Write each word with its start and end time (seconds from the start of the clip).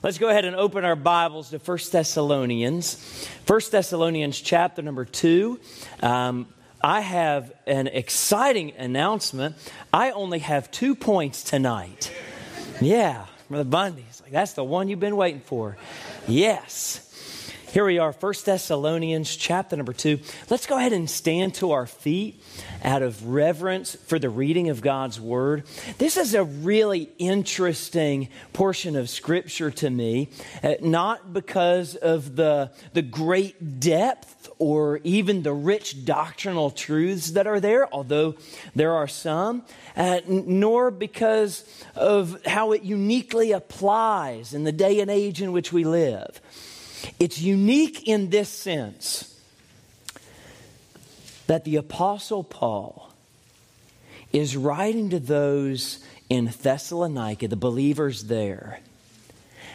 Let's 0.00 0.18
go 0.18 0.28
ahead 0.28 0.44
and 0.44 0.54
open 0.54 0.84
our 0.84 0.94
Bibles 0.94 1.50
to 1.50 1.58
1 1.58 1.78
Thessalonians. 1.90 3.26
1 3.48 3.60
Thessalonians 3.72 4.40
chapter 4.40 4.80
number 4.80 5.04
2. 5.04 5.58
Um, 6.00 6.46
I 6.80 7.00
have 7.00 7.52
an 7.66 7.88
exciting 7.88 8.74
announcement. 8.76 9.56
I 9.92 10.12
only 10.12 10.38
have 10.38 10.70
two 10.70 10.94
points 10.94 11.42
tonight. 11.42 12.12
Yeah, 12.80 13.26
Brother 13.50 13.68
Bundy's 13.68 14.22
like, 14.22 14.30
that's 14.30 14.52
the 14.52 14.62
one 14.62 14.88
you've 14.88 15.00
been 15.00 15.16
waiting 15.16 15.40
for. 15.40 15.76
Yes. 16.28 17.07
Here 17.70 17.84
we 17.84 17.98
are, 17.98 18.12
1 18.12 18.34
Thessalonians 18.46 19.36
chapter 19.36 19.76
number 19.76 19.92
2. 19.92 20.20
Let's 20.48 20.64
go 20.64 20.78
ahead 20.78 20.94
and 20.94 21.08
stand 21.08 21.54
to 21.56 21.72
our 21.72 21.86
feet 21.86 22.42
out 22.82 23.02
of 23.02 23.26
reverence 23.26 23.94
for 23.94 24.18
the 24.18 24.30
reading 24.30 24.70
of 24.70 24.80
God's 24.80 25.20
word. 25.20 25.64
This 25.98 26.16
is 26.16 26.32
a 26.32 26.44
really 26.44 27.10
interesting 27.18 28.30
portion 28.54 28.96
of 28.96 29.10
scripture 29.10 29.70
to 29.70 29.90
me, 29.90 30.30
uh, 30.62 30.76
not 30.80 31.34
because 31.34 31.94
of 31.94 32.36
the, 32.36 32.70
the 32.94 33.02
great 33.02 33.80
depth 33.80 34.48
or 34.58 35.00
even 35.04 35.42
the 35.42 35.52
rich 35.52 36.06
doctrinal 36.06 36.70
truths 36.70 37.32
that 37.32 37.46
are 37.46 37.60
there, 37.60 37.92
although 37.92 38.34
there 38.74 38.94
are 38.94 39.06
some, 39.06 39.62
uh, 39.94 40.20
nor 40.26 40.90
because 40.90 41.64
of 41.94 42.42
how 42.46 42.72
it 42.72 42.82
uniquely 42.82 43.52
applies 43.52 44.54
in 44.54 44.64
the 44.64 44.72
day 44.72 45.00
and 45.00 45.10
age 45.10 45.42
in 45.42 45.52
which 45.52 45.70
we 45.70 45.84
live. 45.84 46.40
It's 47.18 47.40
unique 47.40 48.06
in 48.08 48.30
this 48.30 48.48
sense 48.48 49.34
that 51.46 51.64
the 51.64 51.76
Apostle 51.76 52.44
Paul 52.44 53.12
is 54.32 54.56
writing 54.56 55.10
to 55.10 55.18
those 55.18 56.04
in 56.28 56.46
Thessalonica, 56.46 57.48
the 57.48 57.56
believers 57.56 58.24
there, 58.24 58.80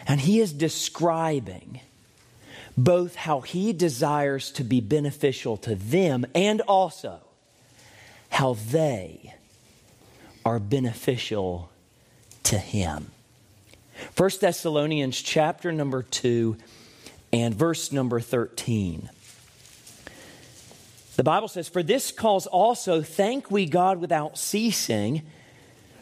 and 0.06 0.20
he 0.20 0.40
is 0.40 0.52
describing 0.52 1.80
both 2.76 3.14
how 3.14 3.40
he 3.40 3.72
desires 3.72 4.50
to 4.52 4.64
be 4.64 4.80
beneficial 4.80 5.56
to 5.58 5.74
them 5.74 6.26
and 6.34 6.60
also 6.62 7.20
how 8.30 8.54
they 8.70 9.34
are 10.44 10.58
beneficial 10.58 11.70
to 12.42 12.58
him. 12.58 13.10
1 14.16 14.30
Thessalonians 14.40 15.20
chapter 15.22 15.72
number 15.72 16.02
2 16.02 16.56
and 17.34 17.52
verse 17.52 17.90
number 17.90 18.20
13. 18.20 19.10
The 21.16 21.24
Bible 21.24 21.48
says, 21.48 21.68
For 21.68 21.82
this 21.82 22.12
cause 22.12 22.46
also 22.46 23.02
thank 23.02 23.50
we 23.50 23.66
God 23.66 24.00
without 24.00 24.38
ceasing, 24.38 25.22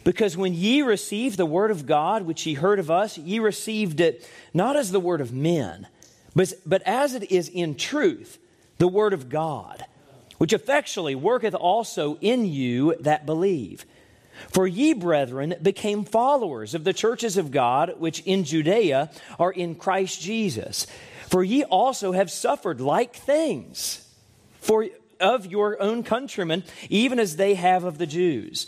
because 0.05 0.37
when 0.37 0.53
ye 0.53 0.83
received 0.83 1.39
the 1.39 1.47
word 1.47 1.71
of 1.71 1.87
God, 1.87 2.23
which 2.23 2.45
ye 2.45 2.53
heard 2.53 2.79
of 2.79 2.91
us, 2.91 3.17
ye 3.17 3.39
received 3.39 3.99
it 4.01 4.29
not 4.53 4.77
as 4.77 4.93
the 4.93 5.01
word 5.01 5.23
of 5.23 5.33
men, 5.33 5.87
but, 6.37 6.53
but 6.67 6.83
as 6.83 7.15
it 7.15 7.33
is 7.33 7.49
in 7.49 7.77
truth, 7.77 8.39
the 8.77 8.89
word 8.89 9.15
of 9.15 9.31
God, 9.31 9.87
which 10.37 10.53
effectually 10.53 11.15
worketh 11.15 11.55
also 11.55 12.19
in 12.21 12.45
you 12.45 12.95
that 13.01 13.25
believe. 13.25 13.87
For 14.51 14.67
ye, 14.67 14.93
brethren, 14.93 15.55
became 15.63 16.05
followers 16.05 16.75
of 16.75 16.85
the 16.85 16.93
churches 16.93 17.39
of 17.39 17.51
God, 17.51 17.95
which 17.99 18.21
in 18.21 18.45
Judea 18.45 19.11
are 19.39 19.53
in 19.53 19.77
Christ 19.77 20.21
Jesus. 20.21 20.87
For 21.33 21.43
ye 21.43 21.65
also 21.65 22.13
have 22.13 22.31
suffered 22.31 22.79
like 22.79 23.17
things 23.17 24.07
for 24.61 24.89
of 25.19 25.47
your 25.47 25.81
own 25.81 26.03
countrymen, 26.03 26.63
even 26.91 27.19
as 27.19 27.37
they 27.37 27.55
have 27.55 27.85
of 27.85 27.97
the 27.97 28.07
Jews, 28.07 28.67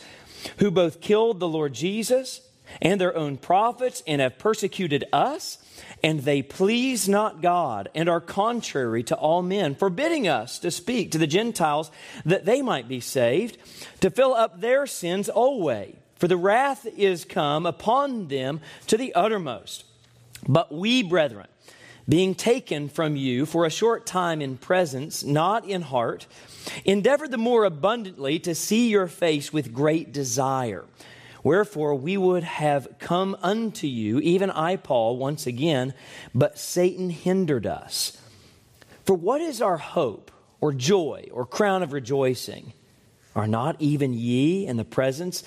who 0.60 0.70
both 0.70 1.02
killed 1.02 1.40
the 1.40 1.46
Lord 1.46 1.74
Jesus 1.74 2.40
and 2.80 2.98
their 2.98 3.14
own 3.14 3.36
prophets, 3.36 4.02
and 4.06 4.22
have 4.22 4.38
persecuted 4.38 5.04
us, 5.12 5.58
and 6.02 6.20
they 6.20 6.40
please 6.40 7.06
not 7.06 7.42
God, 7.42 7.90
and 7.94 8.08
are 8.08 8.18
contrary 8.18 9.02
to 9.02 9.14
all 9.14 9.42
men, 9.42 9.74
forbidding 9.74 10.26
us 10.26 10.58
to 10.60 10.70
speak 10.70 11.10
to 11.10 11.18
the 11.18 11.26
Gentiles 11.26 11.90
that 12.24 12.46
they 12.46 12.62
might 12.62 12.88
be 12.88 13.00
saved, 13.00 13.58
to 14.00 14.08
fill 14.08 14.32
up 14.32 14.62
their 14.62 14.86
sins 14.86 15.28
always. 15.28 15.96
For 16.16 16.28
the 16.28 16.38
wrath 16.38 16.86
is 16.86 17.26
come 17.26 17.66
upon 17.66 18.28
them 18.28 18.62
to 18.86 18.96
the 18.96 19.14
uttermost. 19.14 19.84
But 20.48 20.72
we, 20.72 21.02
brethren, 21.02 21.48
being 22.08 22.34
taken 22.34 22.88
from 22.88 23.16
you 23.16 23.46
for 23.46 23.64
a 23.64 23.70
short 23.70 24.06
time 24.06 24.42
in 24.42 24.56
presence, 24.56 25.24
not 25.24 25.66
in 25.66 25.82
heart, 25.82 26.26
endeavor 26.84 27.26
the 27.28 27.38
more 27.38 27.64
abundantly 27.64 28.38
to 28.40 28.54
see 28.54 28.88
your 28.88 29.06
face 29.06 29.52
with 29.52 29.72
great 29.72 30.12
desire. 30.12 30.84
Wherefore 31.42 31.94
we 31.94 32.16
would 32.16 32.42
have 32.42 32.88
come 32.98 33.36
unto 33.42 33.86
you, 33.86 34.18
even 34.20 34.50
I, 34.50 34.76
Paul, 34.76 35.16
once 35.18 35.46
again, 35.46 35.94
but 36.34 36.58
Satan 36.58 37.10
hindered 37.10 37.66
us. 37.66 38.18
For 39.04 39.14
what 39.14 39.42
is 39.42 39.60
our 39.60 39.76
hope, 39.76 40.30
or 40.60 40.72
joy, 40.72 41.28
or 41.30 41.44
crown 41.44 41.82
of 41.82 41.92
rejoicing? 41.92 42.72
Are 43.34 43.46
not 43.46 43.76
even 43.80 44.14
ye 44.14 44.66
in 44.66 44.76
the 44.76 44.84
presence 44.84 45.42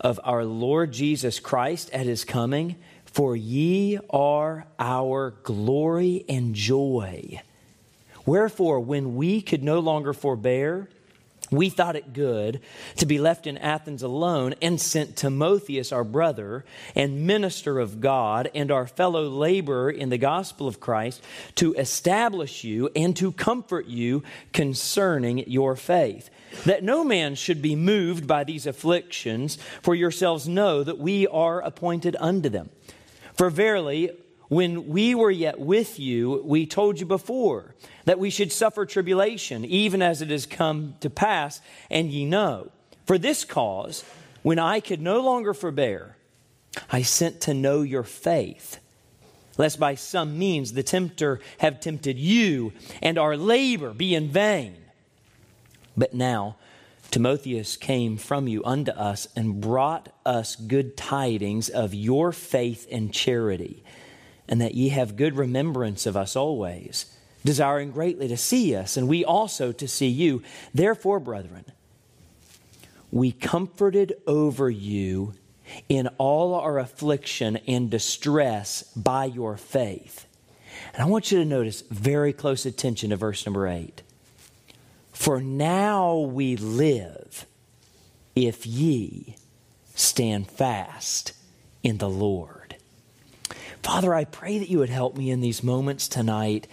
of 0.00 0.18
our 0.24 0.44
Lord 0.44 0.92
Jesus 0.92 1.40
Christ 1.40 1.90
at 1.92 2.06
his 2.06 2.24
coming? 2.24 2.76
For 3.12 3.36
ye 3.36 3.98
are 4.10 4.66
our 4.78 5.34
glory 5.42 6.24
and 6.28 6.54
joy. 6.54 7.40
Wherefore, 8.24 8.80
when 8.80 9.16
we 9.16 9.42
could 9.42 9.62
no 9.62 9.80
longer 9.80 10.12
forbear, 10.12 10.88
we 11.50 11.68
thought 11.68 11.96
it 11.96 12.14
good 12.14 12.60
to 12.96 13.04
be 13.04 13.18
left 13.18 13.46
in 13.46 13.58
Athens 13.58 14.02
alone 14.02 14.54
and 14.62 14.80
sent 14.80 15.16
Timotheus, 15.16 15.92
our 15.92 16.04
brother 16.04 16.64
and 16.94 17.26
minister 17.26 17.78
of 17.78 18.00
God, 18.00 18.50
and 18.54 18.70
our 18.70 18.86
fellow 18.86 19.28
laborer 19.28 19.90
in 19.90 20.08
the 20.08 20.16
gospel 20.16 20.66
of 20.66 20.80
Christ, 20.80 21.22
to 21.56 21.74
establish 21.74 22.64
you 22.64 22.88
and 22.96 23.14
to 23.16 23.32
comfort 23.32 23.86
you 23.86 24.22
concerning 24.54 25.38
your 25.50 25.76
faith. 25.76 26.30
That 26.64 26.82
no 26.82 27.04
man 27.04 27.34
should 27.34 27.60
be 27.60 27.76
moved 27.76 28.26
by 28.26 28.44
these 28.44 28.66
afflictions, 28.66 29.58
for 29.82 29.94
yourselves 29.94 30.48
know 30.48 30.82
that 30.82 30.98
we 30.98 31.26
are 31.26 31.60
appointed 31.60 32.16
unto 32.18 32.48
them. 32.48 32.70
For 33.34 33.50
verily, 33.50 34.10
when 34.48 34.88
we 34.88 35.14
were 35.14 35.30
yet 35.30 35.58
with 35.58 35.98
you, 35.98 36.42
we 36.44 36.66
told 36.66 37.00
you 37.00 37.06
before 37.06 37.74
that 38.04 38.18
we 38.18 38.28
should 38.28 38.52
suffer 38.52 38.84
tribulation, 38.84 39.64
even 39.64 40.02
as 40.02 40.20
it 40.20 40.30
has 40.30 40.44
come 40.44 40.94
to 41.00 41.08
pass, 41.08 41.60
and 41.90 42.10
ye 42.10 42.26
know. 42.26 42.70
For 43.06 43.16
this 43.16 43.44
cause, 43.44 44.04
when 44.42 44.58
I 44.58 44.80
could 44.80 45.00
no 45.00 45.20
longer 45.20 45.54
forbear, 45.54 46.16
I 46.90 47.02
sent 47.02 47.40
to 47.42 47.54
know 47.54 47.82
your 47.82 48.02
faith, 48.02 48.78
lest 49.56 49.80
by 49.80 49.94
some 49.94 50.38
means 50.38 50.72
the 50.72 50.82
tempter 50.82 51.40
have 51.58 51.80
tempted 51.80 52.18
you, 52.18 52.72
and 53.00 53.18
our 53.18 53.36
labor 53.36 53.92
be 53.94 54.14
in 54.14 54.28
vain. 54.28 54.76
But 55.96 56.14
now, 56.14 56.56
Timotheus 57.12 57.76
came 57.76 58.16
from 58.16 58.48
you 58.48 58.64
unto 58.64 58.90
us 58.92 59.28
and 59.36 59.60
brought 59.60 60.08
us 60.24 60.56
good 60.56 60.96
tidings 60.96 61.68
of 61.68 61.92
your 61.94 62.32
faith 62.32 62.88
and 62.90 63.12
charity, 63.12 63.84
and 64.48 64.62
that 64.62 64.74
ye 64.74 64.88
have 64.88 65.16
good 65.16 65.36
remembrance 65.36 66.06
of 66.06 66.16
us 66.16 66.34
always, 66.36 67.14
desiring 67.44 67.90
greatly 67.90 68.28
to 68.28 68.36
see 68.38 68.74
us, 68.74 68.96
and 68.96 69.08
we 69.08 69.26
also 69.26 69.72
to 69.72 69.86
see 69.86 70.08
you. 70.08 70.42
Therefore, 70.72 71.20
brethren, 71.20 71.66
we 73.10 73.30
comforted 73.30 74.14
over 74.26 74.70
you 74.70 75.34
in 75.90 76.08
all 76.16 76.54
our 76.54 76.78
affliction 76.78 77.58
and 77.68 77.90
distress 77.90 78.84
by 78.96 79.26
your 79.26 79.58
faith. 79.58 80.26
And 80.94 81.02
I 81.02 81.06
want 81.06 81.30
you 81.30 81.38
to 81.38 81.44
notice 81.44 81.82
very 81.90 82.32
close 82.32 82.64
attention 82.64 83.10
to 83.10 83.16
verse 83.16 83.44
number 83.44 83.68
eight. 83.68 84.00
For 85.22 85.40
now 85.40 86.16
we 86.18 86.56
live 86.56 87.46
if 88.34 88.66
ye 88.66 89.36
stand 89.94 90.50
fast 90.50 91.32
in 91.84 91.98
the 91.98 92.10
Lord. 92.10 92.74
Father, 93.84 94.12
I 94.12 94.24
pray 94.24 94.58
that 94.58 94.68
you 94.68 94.80
would 94.80 94.90
help 94.90 95.16
me 95.16 95.30
in 95.30 95.40
these 95.40 95.62
moments 95.62 96.08
tonight 96.08 96.66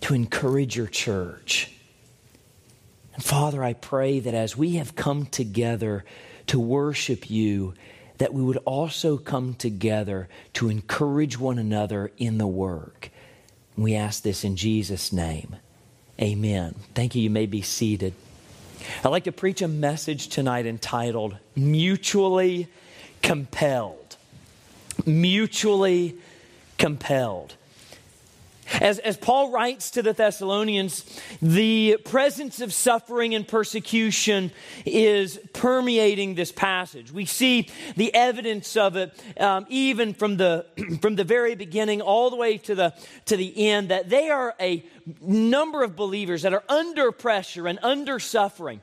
to 0.00 0.12
encourage 0.12 0.76
your 0.76 0.88
church. 0.88 1.70
And 3.14 3.22
Father, 3.22 3.62
I 3.62 3.74
pray 3.74 4.18
that 4.18 4.34
as 4.34 4.56
we 4.56 4.74
have 4.74 4.96
come 4.96 5.26
together 5.26 6.04
to 6.48 6.58
worship 6.58 7.30
you, 7.30 7.74
that 8.18 8.34
we 8.34 8.42
would 8.42 8.58
also 8.64 9.16
come 9.16 9.54
together 9.54 10.28
to 10.54 10.68
encourage 10.68 11.38
one 11.38 11.60
another 11.60 12.10
in 12.18 12.38
the 12.38 12.48
work. 12.48 13.12
We 13.76 13.94
ask 13.94 14.24
this 14.24 14.42
in 14.42 14.56
Jesus' 14.56 15.12
name. 15.12 15.54
Amen. 16.20 16.74
Thank 16.94 17.14
you. 17.14 17.22
You 17.22 17.30
may 17.30 17.46
be 17.46 17.62
seated. 17.62 18.12
I'd 19.02 19.08
like 19.08 19.24
to 19.24 19.32
preach 19.32 19.62
a 19.62 19.68
message 19.68 20.28
tonight 20.28 20.66
entitled 20.66 21.38
Mutually 21.56 22.68
Compelled. 23.22 24.16
Mutually 25.06 26.18
Compelled. 26.76 27.54
As, 28.80 28.98
as 29.00 29.16
Paul 29.16 29.50
writes 29.50 29.90
to 29.92 30.02
the 30.02 30.12
Thessalonians, 30.12 31.04
the 31.42 31.96
presence 32.04 32.60
of 32.60 32.72
suffering 32.72 33.34
and 33.34 33.46
persecution 33.46 34.52
is 34.86 35.38
permeating 35.52 36.34
this 36.34 36.52
passage. 36.52 37.10
We 37.10 37.24
see 37.24 37.68
the 37.96 38.14
evidence 38.14 38.76
of 38.76 38.96
it 38.96 39.18
um, 39.40 39.66
even 39.68 40.14
from 40.14 40.36
the, 40.36 40.66
from 41.00 41.16
the 41.16 41.24
very 41.24 41.54
beginning 41.54 42.00
all 42.00 42.30
the 42.30 42.36
way 42.36 42.58
to 42.58 42.74
the, 42.74 42.94
to 43.26 43.36
the 43.36 43.68
end, 43.68 43.88
that 43.88 44.08
they 44.08 44.30
are 44.30 44.54
a 44.60 44.84
number 45.20 45.82
of 45.82 45.96
believers 45.96 46.42
that 46.42 46.52
are 46.52 46.64
under 46.68 47.12
pressure 47.12 47.66
and 47.66 47.78
under 47.82 48.18
suffering. 48.18 48.80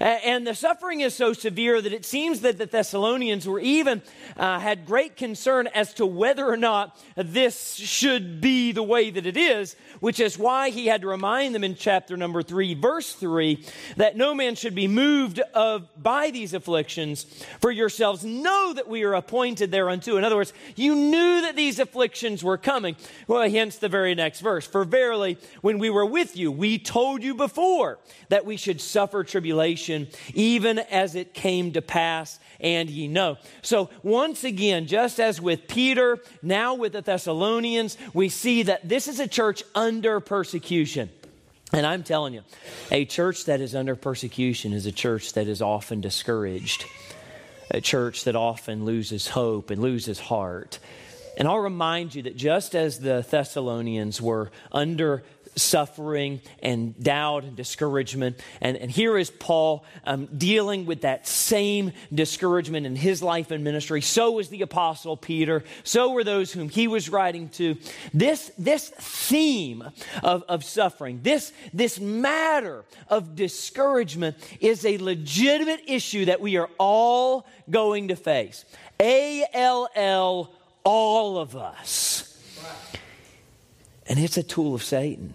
And 0.00 0.46
the 0.46 0.54
suffering 0.54 1.00
is 1.00 1.14
so 1.14 1.32
severe 1.32 1.80
that 1.80 1.92
it 1.92 2.04
seems 2.04 2.40
that 2.40 2.56
the 2.56 2.66
Thessalonians 2.66 3.46
were 3.46 3.60
even 3.60 4.00
uh, 4.36 4.58
had 4.58 4.86
great 4.86 5.16
concern 5.16 5.66
as 5.66 5.92
to 5.94 6.06
whether 6.06 6.46
or 6.46 6.56
not 6.56 6.98
this 7.16 7.74
should 7.74 8.40
be 8.40 8.72
the 8.72 8.82
way 8.82 9.10
that 9.10 9.26
it 9.26 9.36
is, 9.36 9.76
which 10.00 10.18
is 10.18 10.38
why 10.38 10.70
he 10.70 10.86
had 10.86 11.02
to 11.02 11.08
remind 11.08 11.54
them 11.54 11.64
in 11.64 11.74
chapter 11.74 12.16
number 12.16 12.42
three, 12.42 12.74
verse 12.74 13.12
three, 13.12 13.64
that 13.96 14.16
no 14.16 14.34
man 14.34 14.54
should 14.54 14.74
be 14.74 14.88
moved 14.88 15.40
of 15.52 15.88
by 16.00 16.30
these 16.30 16.54
afflictions. 16.54 17.24
For 17.60 17.70
yourselves 17.70 18.24
know 18.24 18.72
that 18.74 18.88
we 18.88 19.02
are 19.02 19.14
appointed 19.14 19.70
thereunto. 19.70 20.16
In 20.16 20.24
other 20.24 20.36
words, 20.36 20.52
you 20.74 20.94
knew 20.94 21.42
that 21.42 21.56
these 21.56 21.78
afflictions 21.78 22.42
were 22.42 22.58
coming. 22.58 22.96
Well, 23.26 23.48
hence 23.50 23.76
the 23.76 23.88
very 23.88 24.14
next 24.14 24.40
verse. 24.40 24.66
For 24.66 24.84
verily, 24.84 25.38
when 25.62 25.78
we 25.78 25.88
were 25.88 26.04
with 26.04 26.36
you, 26.36 26.52
we 26.52 26.78
told 26.78 27.22
you 27.22 27.34
before 27.34 27.98
that 28.28 28.44
we 28.44 28.56
should 28.56 28.80
suffer 28.80 29.24
tribulation, 29.24 30.08
even 30.34 30.78
as 30.78 31.14
it 31.14 31.32
came 31.32 31.72
to 31.72 31.80
pass, 31.80 32.38
and 32.60 32.90
ye 32.90 33.08
know. 33.08 33.38
So, 33.62 33.88
once 34.02 34.44
again, 34.44 34.86
just 34.86 35.18
as 35.18 35.40
with 35.40 35.68
Peter, 35.68 36.18
now 36.42 36.74
with 36.74 36.92
the 36.92 37.00
Thessalonians, 37.00 37.96
we 38.12 38.28
see 38.28 38.64
that 38.64 38.88
this 38.88 39.08
is 39.08 39.20
a 39.20 39.28
church 39.28 39.62
under 39.74 40.20
persecution. 40.20 41.10
And 41.72 41.86
I'm 41.86 42.02
telling 42.02 42.34
you, 42.34 42.42
a 42.90 43.06
church 43.06 43.46
that 43.46 43.60
is 43.60 43.74
under 43.74 43.96
persecution 43.96 44.72
is 44.72 44.84
a 44.84 44.92
church 44.92 45.32
that 45.34 45.46
is 45.46 45.62
often 45.62 46.02
discouraged, 46.02 46.84
a 47.70 47.80
church 47.80 48.24
that 48.24 48.36
often 48.36 48.84
loses 48.84 49.28
hope 49.28 49.70
and 49.70 49.80
loses 49.80 50.18
heart. 50.18 50.80
And 51.38 51.48
I'll 51.48 51.60
remind 51.60 52.14
you 52.14 52.22
that 52.24 52.36
just 52.36 52.74
as 52.74 52.98
the 52.98 53.26
Thessalonians 53.28 54.20
were 54.20 54.50
under 54.70 55.22
suffering 55.54 56.40
and 56.62 56.98
doubt 57.02 57.44
and 57.44 57.56
discouragement. 57.56 58.40
And, 58.60 58.76
and 58.76 58.90
here 58.90 59.18
is 59.18 59.30
Paul 59.30 59.84
um, 60.04 60.26
dealing 60.26 60.86
with 60.86 61.02
that 61.02 61.26
same 61.26 61.92
discouragement 62.12 62.86
in 62.86 62.96
his 62.96 63.22
life 63.22 63.50
and 63.50 63.62
ministry. 63.62 64.00
So 64.00 64.32
was 64.32 64.48
the 64.48 64.62
Apostle 64.62 65.16
Peter. 65.16 65.64
So 65.84 66.12
were 66.12 66.24
those 66.24 66.52
whom 66.52 66.68
he 66.68 66.88
was 66.88 67.08
writing 67.08 67.48
to. 67.50 67.76
This, 68.14 68.50
this 68.56 68.88
theme 68.88 69.84
of, 70.22 70.42
of 70.48 70.64
suffering, 70.64 71.20
this, 71.22 71.52
this 71.74 72.00
matter 72.00 72.84
of 73.08 73.36
discouragement 73.36 74.36
is 74.60 74.84
a 74.84 74.96
legitimate 74.98 75.82
issue 75.86 76.24
that 76.26 76.40
we 76.40 76.56
are 76.56 76.70
all 76.78 77.46
going 77.68 78.08
to 78.08 78.16
face. 78.16 78.64
A 79.00 79.44
L 79.52 79.88
L, 79.94 80.54
all 80.84 81.38
of 81.38 81.56
us. 81.56 82.28
And 84.06 84.18
it's 84.18 84.36
a 84.36 84.42
tool 84.42 84.74
of 84.74 84.82
Satan. 84.82 85.34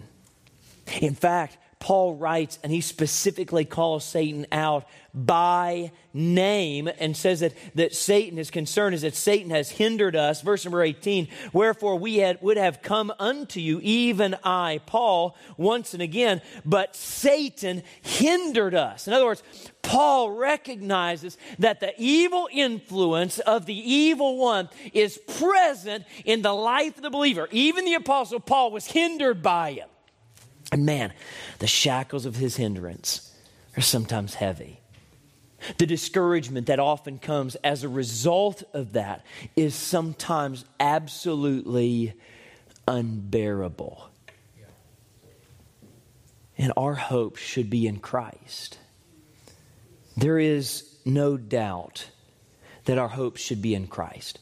In 1.00 1.14
fact, 1.14 1.58
Paul 1.80 2.16
writes, 2.16 2.58
and 2.62 2.72
he 2.72 2.80
specifically 2.80 3.64
calls 3.64 4.04
Satan 4.04 4.46
out 4.50 4.84
by 5.14 5.92
name 6.12 6.88
and 6.98 7.16
says 7.16 7.40
that, 7.40 7.54
that 7.76 7.94
Satan, 7.94 8.36
his 8.36 8.50
concern 8.50 8.92
is 8.94 9.02
that 9.02 9.14
Satan 9.14 9.50
has 9.50 9.70
hindered 9.70 10.16
us. 10.16 10.42
Verse 10.42 10.64
number 10.64 10.82
18, 10.82 11.28
wherefore 11.52 11.96
we 11.96 12.16
had, 12.16 12.42
would 12.42 12.56
have 12.56 12.82
come 12.82 13.12
unto 13.20 13.60
you, 13.60 13.78
even 13.82 14.36
I, 14.42 14.80
Paul, 14.86 15.36
once 15.56 15.94
and 15.94 16.02
again, 16.02 16.42
but 16.64 16.96
Satan 16.96 17.84
hindered 18.02 18.74
us. 18.74 19.06
In 19.06 19.12
other 19.12 19.26
words, 19.26 19.42
Paul 19.82 20.32
recognizes 20.32 21.38
that 21.60 21.78
the 21.78 21.94
evil 21.96 22.48
influence 22.52 23.38
of 23.38 23.66
the 23.66 23.78
evil 23.78 24.36
one 24.36 24.68
is 24.92 25.18
present 25.38 26.04
in 26.24 26.42
the 26.42 26.52
life 26.52 26.96
of 26.96 27.02
the 27.02 27.10
believer. 27.10 27.48
Even 27.52 27.84
the 27.84 27.94
apostle 27.94 28.40
Paul 28.40 28.72
was 28.72 28.86
hindered 28.86 29.42
by 29.42 29.70
it. 29.70 29.88
And 30.70 30.84
man, 30.84 31.12
the 31.58 31.66
shackles 31.66 32.26
of 32.26 32.36
his 32.36 32.56
hindrance 32.56 33.34
are 33.76 33.82
sometimes 33.82 34.34
heavy. 34.34 34.80
The 35.78 35.86
discouragement 35.86 36.66
that 36.66 36.78
often 36.78 37.18
comes 37.18 37.56
as 37.56 37.82
a 37.82 37.88
result 37.88 38.62
of 38.72 38.92
that 38.92 39.24
is 39.56 39.74
sometimes 39.74 40.64
absolutely 40.78 42.14
unbearable. 42.86 44.08
And 46.56 46.72
our 46.76 46.94
hope 46.94 47.36
should 47.36 47.70
be 47.70 47.86
in 47.86 47.98
Christ. 47.98 48.78
There 50.16 50.38
is 50.38 50.84
no 51.04 51.36
doubt 51.36 52.08
that 52.84 52.98
our 52.98 53.08
hope 53.08 53.36
should 53.36 53.62
be 53.62 53.74
in 53.74 53.86
Christ. 53.86 54.38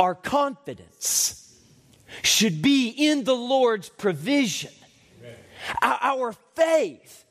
Our 0.00 0.14
confidence 0.14 1.60
should 2.22 2.62
be 2.62 2.88
in 2.88 3.24
the 3.24 3.34
Lord's 3.34 3.88
provision 3.88 4.72
our 5.82 6.32
faith 6.54 7.25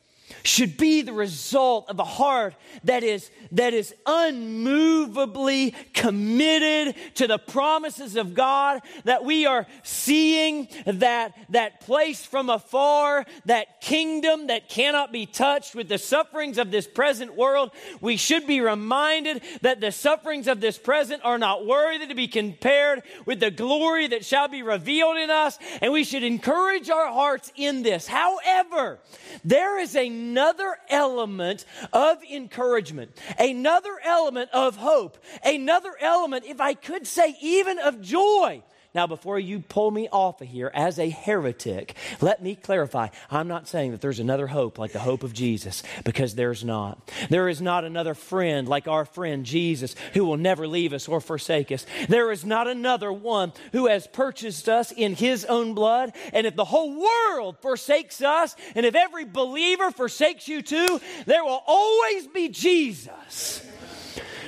should 0.47 0.77
be 0.77 1.01
the 1.01 1.13
result 1.13 1.89
of 1.89 1.99
a 1.99 2.03
heart 2.03 2.55
that 2.83 3.03
is, 3.03 3.29
that 3.51 3.73
is 3.73 3.93
unmovably 4.05 5.73
committed 5.93 6.95
to 7.15 7.27
the 7.27 7.37
promises 7.37 8.15
of 8.15 8.33
God, 8.33 8.81
that 9.05 9.25
we 9.25 9.45
are 9.45 9.65
seeing 9.83 10.67
that, 10.85 11.35
that 11.49 11.81
place 11.81 12.23
from 12.25 12.49
afar, 12.49 13.25
that 13.45 13.81
kingdom 13.81 14.47
that 14.47 14.69
cannot 14.69 15.11
be 15.11 15.25
touched 15.25 15.75
with 15.75 15.89
the 15.89 15.97
sufferings 15.97 16.57
of 16.57 16.71
this 16.71 16.87
present 16.87 17.35
world. 17.35 17.71
We 18.01 18.17
should 18.17 18.47
be 18.47 18.61
reminded 18.61 19.41
that 19.61 19.81
the 19.81 19.91
sufferings 19.91 20.47
of 20.47 20.61
this 20.61 20.77
present 20.77 21.21
are 21.23 21.37
not 21.37 21.65
worthy 21.65 22.07
to 22.07 22.15
be 22.15 22.27
compared 22.27 23.03
with 23.25 23.39
the 23.39 23.51
glory 23.51 24.07
that 24.07 24.25
shall 24.25 24.47
be 24.47 24.61
revealed 24.61 25.17
in 25.17 25.29
us, 25.29 25.57
and 25.81 25.91
we 25.91 26.03
should 26.03 26.23
encourage 26.23 26.89
our 26.89 27.11
hearts 27.11 27.51
in 27.55 27.83
this. 27.83 28.07
However, 28.07 28.99
there 29.43 29.79
is 29.79 29.95
another 30.35 30.75
element 30.89 31.63
of 31.93 32.21
encouragement, 32.29 33.17
another 33.39 33.97
element 34.03 34.49
of 34.51 34.75
hope, 34.75 35.17
another 35.45 35.93
element, 36.01 36.43
if 36.45 36.59
I 36.59 36.73
could 36.73 37.07
say, 37.07 37.37
even 37.41 37.79
of 37.79 38.01
joy 38.01 38.61
now, 38.95 39.07
before 39.07 39.37
you 39.37 39.59
pull 39.59 39.91
me 39.91 40.07
off 40.09 40.39
of 40.39 40.47
here 40.47 40.71
as 40.73 40.97
a 40.97 41.09
heretic, 41.09 41.95
let 42.21 42.41
me 42.41 42.55
clarify. 42.55 43.09
I'm 43.29 43.49
not 43.49 43.67
saying 43.67 43.91
that 43.91 43.99
there's 43.99 44.21
another 44.21 44.47
hope 44.47 44.79
like 44.79 44.93
the 44.93 44.99
hope 44.99 45.23
of 45.23 45.33
Jesus, 45.33 45.83
because 46.05 46.35
there's 46.35 46.63
not. 46.63 47.11
There 47.29 47.49
is 47.49 47.61
not 47.61 47.83
another 47.83 48.13
friend 48.13 48.69
like 48.69 48.87
our 48.87 49.03
friend 49.03 49.45
Jesus 49.45 49.95
who 50.13 50.23
will 50.23 50.37
never 50.37 50.65
leave 50.65 50.93
us 50.93 51.09
or 51.09 51.19
forsake 51.19 51.73
us. 51.73 51.85
There 52.07 52.31
is 52.31 52.45
not 52.45 52.69
another 52.69 53.11
one 53.11 53.51
who 53.73 53.87
has 53.87 54.07
purchased 54.07 54.69
us 54.69 54.93
in 54.93 55.13
his 55.13 55.43
own 55.43 55.73
blood. 55.73 56.13
And 56.31 56.47
if 56.47 56.55
the 56.55 56.63
whole 56.63 56.97
world 56.97 57.57
forsakes 57.61 58.21
us, 58.21 58.55
and 58.75 58.85
if 58.85 58.95
every 58.95 59.25
believer 59.25 59.91
forsakes 59.91 60.47
you 60.47 60.61
too, 60.61 61.01
there 61.25 61.43
will 61.43 61.63
always 61.67 62.27
be 62.27 62.47
Jesus. 62.47 63.61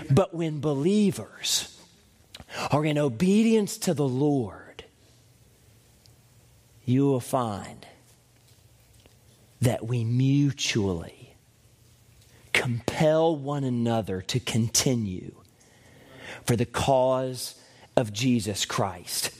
But 0.09 0.33
when 0.33 0.61
believers, 0.61 1.76
are 2.71 2.85
in 2.85 2.97
obedience 2.97 3.77
to 3.79 3.93
the 3.93 4.07
Lord, 4.07 4.85
you 6.85 7.05
will 7.05 7.19
find 7.19 7.85
that 9.61 9.85
we 9.85 10.03
mutually 10.03 11.35
compel 12.53 13.35
one 13.35 13.63
another 13.63 14.21
to 14.21 14.39
continue 14.39 15.35
for 16.45 16.55
the 16.55 16.65
cause 16.65 17.55
of 17.95 18.13
Jesus 18.13 18.65
Christ. 18.65 19.31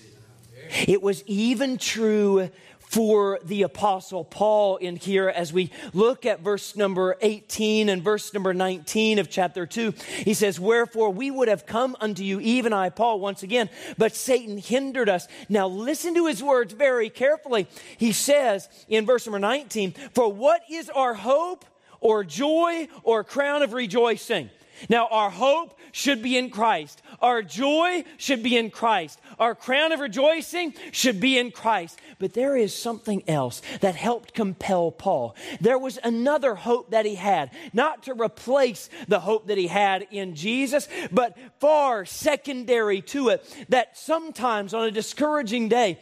It 0.87 1.01
was 1.01 1.23
even 1.25 1.77
true 1.77 2.49
for 2.87 3.37
the 3.43 3.63
apostle 3.63 4.23
Paul 4.23 4.77
in 4.77 4.95
here 4.95 5.27
as 5.27 5.51
we 5.51 5.71
look 5.93 6.25
at 6.25 6.39
verse 6.39 6.77
number 6.77 7.17
18 7.21 7.89
and 7.89 8.01
verse 8.01 8.33
number 8.33 8.53
19 8.53 9.19
of 9.19 9.29
chapter 9.29 9.65
2. 9.65 9.93
He 10.23 10.33
says, 10.33 10.57
Wherefore 10.57 11.09
we 11.09 11.29
would 11.29 11.49
have 11.49 11.65
come 11.65 11.97
unto 11.99 12.23
you, 12.23 12.39
even 12.39 12.71
I, 12.71 12.89
Paul, 12.89 13.19
once 13.19 13.43
again, 13.43 13.69
but 13.97 14.15
Satan 14.15 14.57
hindered 14.57 15.09
us. 15.09 15.27
Now 15.49 15.67
listen 15.67 16.15
to 16.15 16.27
his 16.27 16.41
words 16.41 16.71
very 16.71 17.09
carefully. 17.09 17.67
He 17.97 18.13
says 18.13 18.69
in 18.87 19.05
verse 19.05 19.25
number 19.27 19.39
19, 19.39 19.91
For 20.13 20.31
what 20.31 20.61
is 20.69 20.89
our 20.89 21.13
hope 21.13 21.65
or 21.99 22.23
joy 22.23 22.87
or 23.03 23.25
crown 23.25 23.63
of 23.63 23.73
rejoicing? 23.73 24.49
Now, 24.89 25.07
our 25.07 25.29
hope 25.29 25.77
should 25.91 26.21
be 26.21 26.37
in 26.37 26.49
Christ. 26.49 27.01
Our 27.21 27.41
joy 27.41 28.03
should 28.17 28.43
be 28.43 28.57
in 28.57 28.69
Christ. 28.69 29.19
Our 29.39 29.55
crown 29.55 29.91
of 29.91 29.99
rejoicing 29.99 30.73
should 30.91 31.19
be 31.19 31.37
in 31.37 31.51
Christ. 31.51 31.99
But 32.19 32.33
there 32.33 32.55
is 32.55 32.73
something 32.73 33.23
else 33.27 33.61
that 33.81 33.95
helped 33.95 34.33
compel 34.33 34.91
Paul. 34.91 35.35
There 35.61 35.77
was 35.77 35.99
another 36.03 36.55
hope 36.55 36.91
that 36.91 37.05
he 37.05 37.15
had, 37.15 37.51
not 37.73 38.03
to 38.03 38.13
replace 38.13 38.89
the 39.07 39.19
hope 39.19 39.47
that 39.47 39.57
he 39.57 39.67
had 39.67 40.07
in 40.11 40.35
Jesus, 40.35 40.87
but 41.11 41.37
far 41.59 42.05
secondary 42.05 43.01
to 43.01 43.29
it, 43.29 43.65
that 43.69 43.97
sometimes 43.97 44.73
on 44.73 44.85
a 44.85 44.91
discouraging 44.91 45.69
day, 45.69 45.99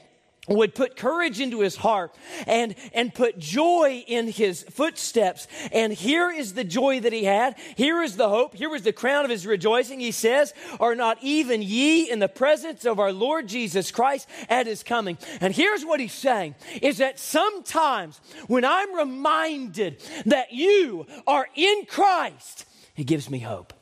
would 0.47 0.75
put 0.75 0.95
courage 0.95 1.39
into 1.39 1.61
his 1.61 1.75
heart 1.75 2.15
and, 2.45 2.75
and 2.93 3.13
put 3.13 3.39
joy 3.39 4.03
in 4.07 4.27
his 4.27 4.63
footsteps. 4.63 5.47
And 5.71 5.93
here 5.93 6.29
is 6.29 6.53
the 6.53 6.63
joy 6.63 6.99
that 6.99 7.13
he 7.13 7.23
had. 7.23 7.55
Here 7.75 8.01
is 8.01 8.15
the 8.15 8.29
hope. 8.29 8.55
Here 8.55 8.69
was 8.69 8.83
the 8.83 8.93
crown 8.93 9.25
of 9.25 9.31
his 9.31 9.47
rejoicing. 9.47 9.99
He 9.99 10.11
says, 10.11 10.53
Are 10.79 10.95
not 10.95 11.17
even 11.21 11.61
ye 11.61 12.09
in 12.09 12.19
the 12.19 12.27
presence 12.27 12.85
of 12.85 12.99
our 12.99 13.11
Lord 13.11 13.47
Jesus 13.47 13.91
Christ 13.91 14.27
at 14.49 14.67
his 14.67 14.83
coming? 14.83 15.17
And 15.41 15.53
here's 15.53 15.83
what 15.83 15.99
he's 15.99 16.13
saying 16.13 16.55
is 16.81 16.97
that 16.97 17.19
sometimes 17.19 18.19
when 18.47 18.65
I'm 18.65 18.93
reminded 18.95 20.01
that 20.25 20.53
you 20.53 21.05
are 21.25 21.47
in 21.55 21.85
Christ, 21.85 22.65
it 22.95 23.05
gives 23.05 23.29
me 23.29 23.39
hope. 23.39 23.73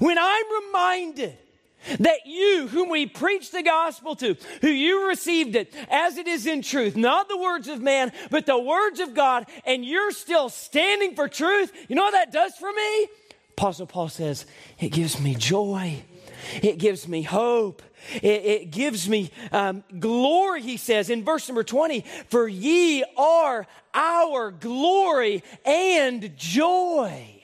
When 0.00 0.18
I'm 0.18 0.64
reminded 0.64 1.38
that 1.98 2.26
you, 2.26 2.68
whom 2.68 2.88
we 2.88 3.06
preach 3.06 3.50
the 3.50 3.62
gospel 3.62 4.14
to, 4.16 4.36
who 4.60 4.68
you 4.68 5.08
received 5.08 5.56
it 5.56 5.72
as 5.90 6.18
it 6.18 6.26
is 6.26 6.46
in 6.46 6.62
truth, 6.62 6.96
not 6.96 7.28
the 7.28 7.38
words 7.38 7.68
of 7.68 7.80
man, 7.80 8.12
but 8.30 8.46
the 8.46 8.58
words 8.58 9.00
of 9.00 9.14
God, 9.14 9.46
and 9.64 9.84
you're 9.84 10.12
still 10.12 10.48
standing 10.48 11.14
for 11.14 11.28
truth, 11.28 11.72
you 11.88 11.96
know 11.96 12.02
what 12.02 12.12
that 12.12 12.32
does 12.32 12.54
for 12.56 12.72
me? 12.72 13.08
Apostle 13.52 13.86
Paul 13.86 14.08
says, 14.08 14.46
it 14.78 14.90
gives 14.90 15.20
me 15.20 15.34
joy. 15.34 16.02
It 16.62 16.78
gives 16.78 17.06
me 17.06 17.22
hope. 17.22 17.82
It, 18.14 18.44
it 18.44 18.70
gives 18.70 19.08
me 19.08 19.30
um, 19.52 19.84
glory, 19.98 20.62
he 20.62 20.76
says 20.76 21.10
in 21.10 21.24
verse 21.24 21.48
number 21.48 21.62
20, 21.62 22.04
for 22.28 22.48
ye 22.48 23.04
are 23.16 23.66
our 23.92 24.50
glory 24.50 25.44
and 25.64 26.36
joy. 26.36 27.39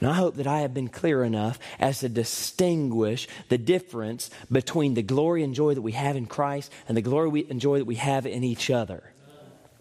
And 0.00 0.08
I 0.08 0.14
hope 0.14 0.36
that 0.36 0.46
I 0.46 0.60
have 0.60 0.74
been 0.74 0.88
clear 0.88 1.24
enough 1.24 1.58
as 1.78 2.00
to 2.00 2.08
distinguish 2.08 3.28
the 3.48 3.58
difference 3.58 4.30
between 4.50 4.94
the 4.94 5.02
glory 5.02 5.42
and 5.42 5.54
joy 5.54 5.74
that 5.74 5.82
we 5.82 5.92
have 5.92 6.16
in 6.16 6.26
Christ 6.26 6.72
and 6.88 6.96
the 6.96 7.02
glory 7.02 7.46
and 7.48 7.60
joy 7.60 7.78
that 7.78 7.84
we 7.84 7.96
have 7.96 8.26
in 8.26 8.44
each 8.44 8.70
other. 8.70 9.02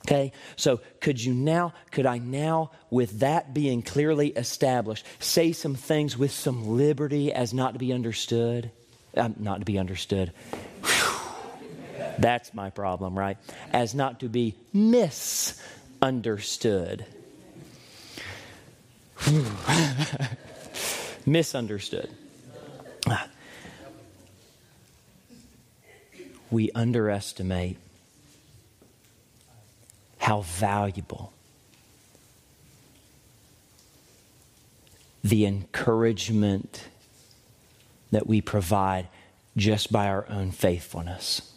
Okay, 0.05 0.33
so 0.57 0.81
could 0.99 1.23
you 1.23 1.33
now, 1.33 1.73
could 1.91 2.05
I 2.05 2.17
now, 2.17 2.71
with 2.89 3.19
that 3.19 3.53
being 3.53 3.81
clearly 3.81 4.29
established, 4.29 5.05
say 5.19 5.53
some 5.53 5.75
things 5.75 6.17
with 6.17 6.31
some 6.31 6.75
liberty 6.75 7.31
as 7.31 7.53
not 7.53 7.71
to 7.71 7.79
be 7.79 7.93
understood? 7.93 8.69
Um, 9.15 9.35
not 9.39 9.59
to 9.59 9.65
be 9.65 9.79
understood. 9.79 10.33
That's 12.19 12.53
my 12.53 12.69
problem, 12.69 13.17
right? 13.17 13.37
As 13.71 13.95
not 13.95 14.19
to 14.19 14.27
be 14.27 14.55
misunderstood. 14.73 17.05
Misunderstood. 21.25 22.09
We 26.51 26.69
underestimate 26.71 27.77
how 30.19 30.41
valuable 30.41 31.33
the 35.23 35.45
encouragement 35.45 36.87
that 38.11 38.27
we 38.27 38.41
provide 38.41 39.07
just 39.55 39.91
by 39.91 40.07
our 40.07 40.27
own 40.29 40.51
faithfulness. 40.51 41.52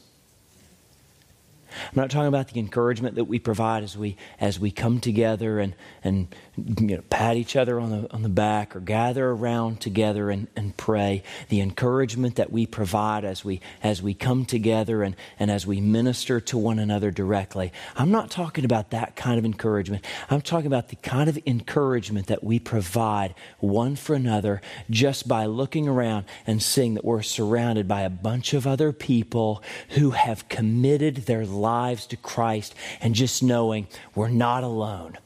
I'm 1.85 1.95
not 1.95 2.11
talking 2.11 2.28
about 2.28 2.49
the 2.49 2.61
encouragement 2.61 3.14
that 3.16 3.25
we 3.25 3.38
provide 3.38 3.83
as 3.83 3.97
we 3.97 4.16
as 4.40 4.59
we 4.59 4.71
come 4.71 5.00
together 5.00 5.59
and 5.61 5.75
and 6.02 6.35
you 6.56 6.97
know, 6.97 7.02
pat 7.11 7.37
each 7.37 7.56
other 7.56 7.78
on 7.78 7.90
the 7.90 8.12
on 8.12 8.23
the 8.23 8.28
back 8.28 8.75
or 8.75 8.80
gather 8.80 9.30
around 9.30 9.80
together 9.80 10.30
and, 10.30 10.49
and 10.56 10.76
pray. 10.76 11.23
The 11.49 11.61
encouragement 11.61 12.37
that 12.37 12.50
we 12.50 12.66
provide 12.66 13.25
as 13.25 13.45
we 13.45 13.61
as 13.83 14.02
we 14.02 14.14
come 14.14 14.45
together 14.45 15.02
and, 15.02 15.16
and 15.38 15.50
as 15.50 15.66
we 15.66 15.80
minister 15.80 16.40
to 16.40 16.59
one 16.59 16.78
another 16.78 17.11
directly. 17.11 17.73
I'm 17.95 18.11
not 18.11 18.30
talking 18.30 18.64
about 18.64 18.90
that 18.90 19.16
kind 19.16 19.38
of 19.38 19.45
encouragement. 19.45 20.04
I'm 20.30 20.40
talking 20.40 20.66
about 20.66 20.88
the 20.88 20.97
kind 20.97 21.28
of 21.28 21.38
encouragement 21.47 22.26
that 22.28 22.42
we 22.42 22.59
provide 22.59 23.35
one 23.59 23.97
for 23.97 24.14
another 24.14 24.61
just 24.90 25.28
by 25.28 25.47
looking 25.47 25.88
around 25.88 26.25
and 26.47 26.62
seeing 26.62 26.95
that 26.95 27.04
we're 27.04 27.23
surrounded 27.23 27.87
by 27.87 28.02
a 28.02 28.11
bunch 28.11 28.54
of 28.54 28.66
other 28.66 28.92
people 28.92 29.62
who 29.90 30.11
have 30.11 30.49
committed 30.49 31.16
their 31.26 31.45
lives 31.45 31.66
lives 31.67 32.07
to 32.07 32.17
Christ 32.17 32.75
and 33.01 33.13
just 33.13 33.43
knowing 33.43 33.89
we're 34.15 34.29
not 34.29 34.63
alone. 34.63 35.19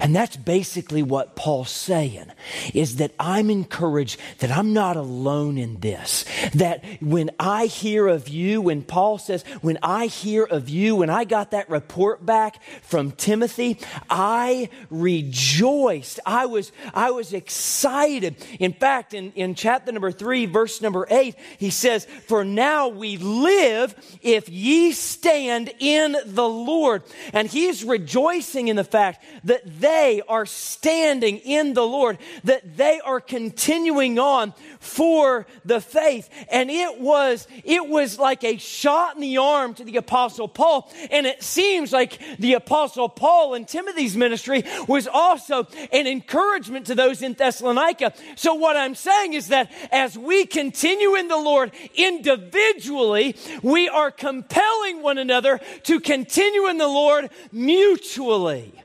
And 0.00 0.14
that's 0.14 0.36
basically 0.36 1.02
what 1.02 1.36
Paul's 1.36 1.70
saying 1.70 2.32
is 2.74 2.96
that 2.96 3.12
I'm 3.18 3.50
encouraged 3.50 4.18
that 4.38 4.50
I'm 4.50 4.72
not 4.72 4.96
alone 4.96 5.58
in 5.58 5.80
this. 5.80 6.24
That 6.54 6.84
when 7.00 7.30
I 7.38 7.66
hear 7.66 8.06
of 8.06 8.28
you, 8.28 8.60
when 8.60 8.82
Paul 8.82 9.18
says, 9.18 9.42
when 9.60 9.78
I 9.82 10.06
hear 10.06 10.44
of 10.44 10.68
you, 10.68 10.96
when 10.96 11.10
I 11.10 11.24
got 11.24 11.50
that 11.50 11.68
report 11.68 12.24
back 12.24 12.62
from 12.82 13.12
Timothy, 13.12 13.78
I 14.08 14.68
rejoiced. 14.90 16.20
I 16.26 16.46
was, 16.46 16.72
I 16.94 17.10
was 17.10 17.32
excited. 17.32 18.36
In 18.58 18.72
fact, 18.72 19.14
in, 19.14 19.32
in 19.32 19.54
chapter 19.54 19.92
number 19.92 20.12
three, 20.12 20.46
verse 20.46 20.80
number 20.80 21.06
eight, 21.10 21.36
he 21.58 21.70
says, 21.70 22.06
For 22.26 22.44
now 22.44 22.88
we 22.88 23.16
live 23.16 23.94
if 24.22 24.48
ye 24.48 24.92
stand 24.92 25.72
in 25.78 26.16
the 26.24 26.48
Lord. 26.48 27.02
And 27.32 27.48
he's 27.48 27.84
rejoicing 27.84 28.68
in 28.68 28.76
the 28.76 28.84
fact 28.84 29.24
that 29.44 29.80
they 29.80 30.22
are 30.28 30.46
standing 30.46 31.38
in 31.38 31.74
the 31.74 31.86
Lord, 31.86 32.18
that 32.44 32.76
they 32.76 33.00
are 33.00 33.20
continuing 33.20 34.18
on 34.18 34.54
for 34.80 35.46
the 35.64 35.80
faith. 35.80 36.28
And 36.50 36.70
it 36.70 37.00
was, 37.00 37.46
it 37.64 37.88
was 37.88 38.18
like 38.18 38.44
a 38.44 38.56
shot 38.56 39.14
in 39.14 39.20
the 39.20 39.38
arm 39.38 39.74
to 39.74 39.84
the 39.84 39.96
apostle 39.96 40.48
Paul. 40.48 40.92
And 41.10 41.26
it 41.26 41.42
seems 41.42 41.92
like 41.92 42.18
the 42.38 42.54
apostle 42.54 43.08
Paul 43.08 43.54
and 43.54 43.66
Timothy's 43.66 44.16
ministry 44.16 44.64
was 44.88 45.06
also 45.06 45.66
an 45.92 46.06
encouragement 46.06 46.86
to 46.86 46.94
those 46.94 47.22
in 47.22 47.34
Thessalonica. 47.34 48.12
So 48.36 48.54
what 48.54 48.76
I'm 48.76 48.94
saying 48.94 49.34
is 49.34 49.48
that 49.48 49.70
as 49.90 50.16
we 50.16 50.46
continue 50.46 51.14
in 51.14 51.28
the 51.28 51.36
Lord 51.36 51.72
individually, 51.94 53.36
we 53.62 53.88
are 53.88 54.10
compelling 54.10 55.02
one 55.02 55.18
another 55.18 55.60
to 55.84 56.00
continue 56.00 56.68
in 56.68 56.78
the 56.78 56.88
Lord 56.88 57.30
mutually. 57.50 58.81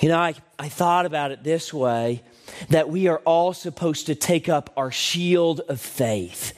You 0.00 0.08
know, 0.08 0.18
I, 0.18 0.34
I 0.58 0.68
thought 0.68 1.04
about 1.04 1.30
it 1.30 1.42
this 1.44 1.74
way 1.74 2.22
that 2.68 2.88
we 2.88 3.06
are 3.08 3.18
all 3.18 3.52
supposed 3.52 4.06
to 4.06 4.14
take 4.14 4.48
up 4.48 4.72
our 4.76 4.90
shield 4.90 5.60
of 5.68 5.80
faith. 5.80 6.52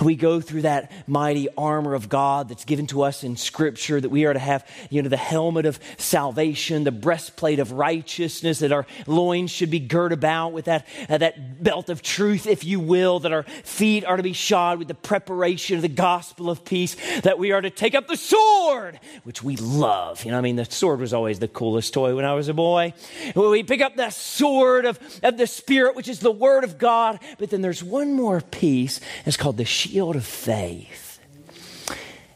We 0.00 0.16
go 0.16 0.40
through 0.40 0.62
that 0.62 0.90
mighty 1.06 1.48
armor 1.56 1.94
of 1.94 2.08
God 2.08 2.48
that's 2.48 2.64
given 2.64 2.86
to 2.88 3.02
us 3.02 3.24
in 3.24 3.36
Scripture, 3.36 4.00
that 4.00 4.08
we 4.08 4.24
are 4.24 4.32
to 4.32 4.38
have, 4.38 4.66
you 4.90 5.02
know, 5.02 5.08
the 5.08 5.16
helmet 5.16 5.66
of 5.66 5.78
salvation, 5.96 6.84
the 6.84 6.92
breastplate 6.92 7.58
of 7.58 7.72
righteousness, 7.72 8.60
that 8.60 8.72
our 8.72 8.86
loins 9.06 9.50
should 9.50 9.70
be 9.70 9.80
girt 9.80 10.12
about 10.12 10.52
with 10.52 10.66
that, 10.66 10.86
uh, 11.08 11.18
that 11.18 11.62
belt 11.62 11.88
of 11.88 12.02
truth, 12.02 12.46
if 12.46 12.64
you 12.64 12.80
will, 12.80 13.20
that 13.20 13.32
our 13.32 13.42
feet 13.64 14.04
are 14.04 14.16
to 14.16 14.22
be 14.22 14.32
shod 14.32 14.78
with 14.78 14.88
the 14.88 14.94
preparation 14.94 15.76
of 15.76 15.82
the 15.82 15.88
gospel 15.88 16.50
of 16.50 16.64
peace, 16.64 16.96
that 17.20 17.38
we 17.38 17.52
are 17.52 17.60
to 17.60 17.70
take 17.70 17.94
up 17.94 18.08
the 18.08 18.16
sword, 18.16 18.98
which 19.24 19.42
we 19.42 19.56
love. 19.56 20.24
You 20.24 20.30
know, 20.30 20.38
I 20.38 20.40
mean, 20.40 20.56
the 20.56 20.64
sword 20.64 21.00
was 21.00 21.12
always 21.12 21.38
the 21.38 21.48
coolest 21.48 21.94
toy 21.94 22.14
when 22.14 22.24
I 22.24 22.34
was 22.34 22.48
a 22.48 22.54
boy. 22.54 22.94
We 23.34 23.62
pick 23.62 23.80
up 23.80 23.96
the 23.96 24.10
sword 24.10 24.84
of, 24.84 24.98
of 25.22 25.36
the 25.36 25.46
Spirit, 25.46 25.96
which 25.96 26.08
is 26.08 26.20
the 26.20 26.30
Word 26.30 26.64
of 26.64 26.78
God, 26.78 27.20
but 27.38 27.50
then 27.50 27.62
there's 27.62 27.82
one 27.82 28.12
more 28.14 28.40
piece, 28.40 29.00
it's 29.24 29.36
called 29.36 29.56
the 29.56 29.64
shield 29.68 30.16
of 30.16 30.24
faith. 30.24 31.20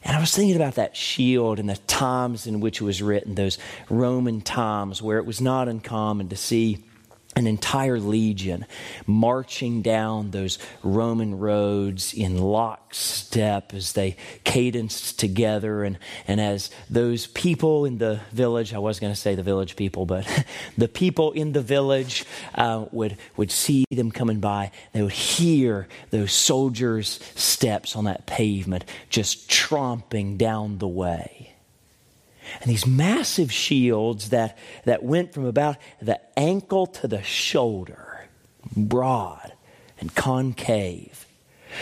And 0.04 0.16
I 0.16 0.20
was 0.20 0.34
thinking 0.34 0.56
about 0.56 0.74
that 0.74 0.96
shield 0.96 1.58
and 1.58 1.68
the 1.68 1.76
times 1.76 2.46
in 2.46 2.60
which 2.60 2.80
it 2.80 2.84
was 2.84 3.00
written, 3.00 3.34
those 3.34 3.58
Roman 3.88 4.40
times 4.40 5.00
where 5.00 5.18
it 5.18 5.26
was 5.26 5.40
not 5.40 5.68
uncommon 5.68 6.28
to 6.28 6.36
see 6.36 6.84
an 7.34 7.46
entire 7.46 7.98
legion 7.98 8.66
marching 9.06 9.80
down 9.80 10.30
those 10.32 10.58
Roman 10.82 11.38
roads 11.38 12.12
in 12.12 12.36
lockstep 12.36 13.72
as 13.72 13.92
they 13.94 14.16
cadenced 14.44 15.18
together. 15.18 15.82
And, 15.82 15.98
and 16.28 16.40
as 16.40 16.70
those 16.90 17.26
people 17.26 17.86
in 17.86 17.98
the 17.98 18.20
village, 18.32 18.74
I 18.74 18.78
was 18.78 19.00
going 19.00 19.12
to 19.12 19.18
say 19.18 19.34
the 19.34 19.42
village 19.42 19.76
people, 19.76 20.04
but 20.04 20.26
the 20.76 20.88
people 20.88 21.32
in 21.32 21.52
the 21.52 21.62
village 21.62 22.24
uh, 22.54 22.84
would, 22.92 23.16
would 23.36 23.50
see 23.50 23.86
them 23.90 24.10
coming 24.10 24.40
by, 24.40 24.70
they 24.92 25.02
would 25.02 25.12
hear 25.12 25.88
those 26.10 26.32
soldiers' 26.32 27.18
steps 27.34 27.96
on 27.96 28.04
that 28.04 28.26
pavement 28.26 28.84
just 29.08 29.48
tromping 29.48 30.36
down 30.36 30.78
the 30.78 30.88
way. 30.88 31.51
And 32.60 32.70
these 32.70 32.86
massive 32.86 33.52
shields 33.52 34.30
that, 34.30 34.58
that 34.84 35.02
went 35.02 35.32
from 35.32 35.44
about 35.44 35.76
the 36.00 36.20
ankle 36.38 36.86
to 36.86 37.08
the 37.08 37.22
shoulder, 37.22 38.26
broad 38.76 39.52
and 39.98 40.14
concave. 40.14 41.26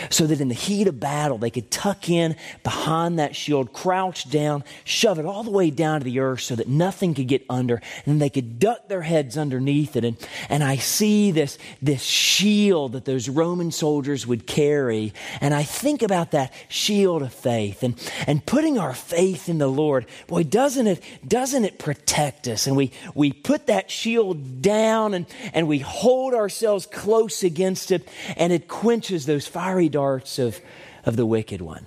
So 0.09 0.27
that 0.27 0.41
in 0.41 0.47
the 0.47 0.53
heat 0.53 0.87
of 0.87 0.99
battle 0.99 1.37
they 1.37 1.49
could 1.49 1.71
tuck 1.71 2.09
in 2.09 2.35
behind 2.63 3.19
that 3.19 3.35
shield, 3.35 3.73
crouch 3.73 4.29
down, 4.29 4.63
shove 4.83 5.19
it 5.19 5.25
all 5.25 5.43
the 5.43 5.51
way 5.51 5.69
down 5.69 5.99
to 5.99 6.03
the 6.03 6.19
earth 6.19 6.41
so 6.41 6.55
that 6.55 6.67
nothing 6.67 7.13
could 7.13 7.27
get 7.27 7.45
under, 7.49 7.81
and 8.05 8.21
they 8.21 8.29
could 8.29 8.59
duck 8.59 8.87
their 8.87 9.01
heads 9.01 9.37
underneath 9.37 9.95
it. 9.95 10.03
And, 10.03 10.17
and 10.49 10.63
I 10.63 10.77
see 10.77 11.31
this, 11.31 11.57
this 11.81 12.03
shield 12.03 12.93
that 12.93 13.05
those 13.05 13.29
Roman 13.29 13.71
soldiers 13.71 14.25
would 14.27 14.47
carry, 14.47 15.13
and 15.39 15.53
I 15.53 15.63
think 15.63 16.01
about 16.01 16.31
that 16.31 16.53
shield 16.69 17.21
of 17.21 17.33
faith 17.33 17.83
and, 17.83 17.95
and 18.27 18.45
putting 18.45 18.77
our 18.77 18.93
faith 18.93 19.49
in 19.49 19.57
the 19.57 19.67
Lord. 19.67 20.05
Boy, 20.27 20.43
doesn't 20.43 20.87
it, 20.87 21.03
doesn't 21.27 21.65
it 21.65 21.79
protect 21.79 22.47
us? 22.47 22.67
And 22.67 22.75
we, 22.75 22.91
we 23.15 23.31
put 23.31 23.67
that 23.67 23.89
shield 23.89 24.61
down 24.61 25.13
and, 25.13 25.25
and 25.53 25.67
we 25.67 25.79
hold 25.79 26.33
ourselves 26.33 26.85
close 26.85 27.43
against 27.43 27.91
it, 27.91 28.07
and 28.37 28.53
it 28.53 28.67
quenches 28.67 29.25
those 29.25 29.47
fiery 29.47 29.80
fiery 29.81 29.89
darts 29.89 30.37
of, 30.37 30.59
of 31.05 31.15
the 31.15 31.25
wicked 31.25 31.61
one. 31.61 31.85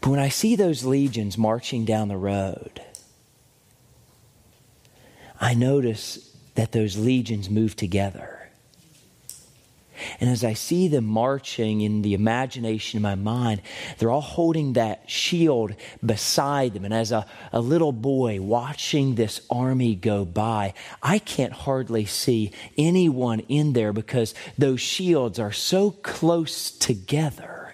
But 0.00 0.10
when 0.10 0.20
I 0.20 0.28
see 0.28 0.56
those 0.56 0.84
legions 0.84 1.38
marching 1.38 1.86
down 1.86 2.08
the 2.08 2.16
road, 2.16 2.82
I 5.40 5.54
notice 5.54 6.36
that 6.54 6.72
those 6.72 6.98
legions 6.98 7.48
move 7.48 7.74
together. 7.76 8.35
And 10.20 10.30
as 10.30 10.44
I 10.44 10.52
see 10.54 10.88
them 10.88 11.04
marching 11.04 11.80
in 11.80 12.02
the 12.02 12.14
imagination 12.14 12.98
in 12.98 13.02
my 13.02 13.14
mind, 13.14 13.62
they're 13.98 14.10
all 14.10 14.20
holding 14.20 14.74
that 14.74 15.08
shield 15.10 15.74
beside 16.04 16.74
them. 16.74 16.84
And 16.84 16.94
as 16.94 17.12
a, 17.12 17.26
a 17.52 17.60
little 17.60 17.92
boy 17.92 18.40
watching 18.40 19.14
this 19.14 19.40
army 19.50 19.94
go 19.94 20.24
by, 20.24 20.74
I 21.02 21.18
can't 21.18 21.52
hardly 21.52 22.04
see 22.04 22.52
anyone 22.76 23.40
in 23.40 23.72
there 23.72 23.92
because 23.92 24.34
those 24.58 24.80
shields 24.80 25.38
are 25.38 25.52
so 25.52 25.90
close 25.90 26.70
together. 26.70 27.65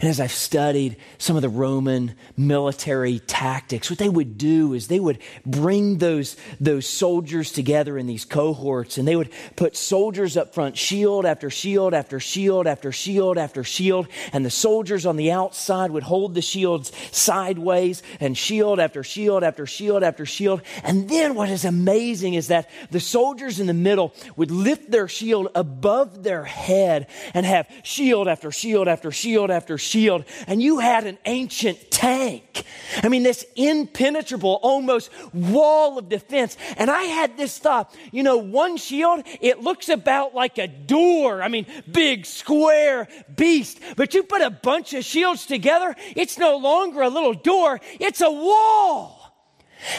And 0.00 0.08
as 0.08 0.20
I've 0.20 0.32
studied 0.32 0.96
some 1.18 1.36
of 1.36 1.42
the 1.42 1.48
Roman 1.48 2.14
military 2.36 3.18
tactics, 3.20 3.90
what 3.90 3.98
they 3.98 4.08
would 4.08 4.38
do 4.38 4.74
is 4.74 4.88
they 4.88 5.00
would 5.00 5.18
bring 5.46 5.98
those, 5.98 6.36
those 6.60 6.86
soldiers 6.86 7.52
together 7.52 7.96
in 7.96 8.06
these 8.06 8.24
cohorts 8.24 8.98
and 8.98 9.06
they 9.06 9.16
would 9.16 9.30
put 9.56 9.76
soldiers 9.76 10.36
up 10.36 10.54
front, 10.54 10.76
shield 10.76 11.24
after 11.24 11.50
shield 11.50 11.94
after 11.94 12.20
shield 12.20 12.66
after 12.66 12.92
shield 12.92 13.38
after 13.38 13.64
shield. 13.64 14.08
And 14.32 14.44
the 14.44 14.50
soldiers 14.50 15.06
on 15.06 15.16
the 15.16 15.32
outside 15.32 15.90
would 15.90 16.02
hold 16.02 16.34
the 16.34 16.42
shields 16.42 16.92
sideways 17.10 18.02
and 18.20 18.36
shield 18.36 18.80
after 18.80 19.02
shield 19.02 19.42
after 19.42 19.66
shield 19.66 20.02
after 20.02 20.26
shield. 20.26 20.62
And 20.84 21.08
then 21.08 21.34
what 21.34 21.48
is 21.48 21.64
amazing 21.64 22.34
is 22.34 22.48
that 22.48 22.68
the 22.90 23.00
soldiers 23.00 23.60
in 23.60 23.66
the 23.66 23.74
middle 23.74 24.14
would 24.36 24.50
lift 24.50 24.90
their 24.90 25.08
shield 25.08 25.48
above 25.54 26.22
their 26.22 26.44
head 26.44 27.06
and 27.34 27.46
have 27.46 27.68
shield 27.82 28.28
after 28.28 28.50
shield 28.50 28.88
after 28.88 29.10
shield 29.10 29.50
after 29.50 29.77
shield, 29.78 30.24
and 30.46 30.62
you 30.62 30.78
had 30.78 31.06
an 31.06 31.18
ancient 31.24 31.90
tank. 31.90 32.64
I 33.02 33.08
mean, 33.08 33.22
this 33.22 33.44
impenetrable, 33.56 34.58
almost 34.62 35.10
wall 35.32 35.98
of 35.98 36.08
defense. 36.08 36.56
And 36.76 36.90
I 36.90 37.02
had 37.02 37.36
this 37.36 37.58
thought, 37.58 37.94
you 38.12 38.22
know, 38.22 38.38
one 38.38 38.76
shield, 38.76 39.22
it 39.40 39.60
looks 39.60 39.88
about 39.88 40.34
like 40.34 40.58
a 40.58 40.68
door. 40.68 41.42
I 41.42 41.48
mean, 41.48 41.66
big, 41.90 42.26
square 42.26 43.08
beast. 43.34 43.80
But 43.96 44.14
you 44.14 44.22
put 44.22 44.42
a 44.42 44.50
bunch 44.50 44.94
of 44.94 45.04
shields 45.04 45.46
together, 45.46 45.94
it's 46.16 46.38
no 46.38 46.56
longer 46.56 47.02
a 47.02 47.08
little 47.08 47.34
door, 47.34 47.80
it's 48.00 48.20
a 48.20 48.30
wall. 48.30 49.32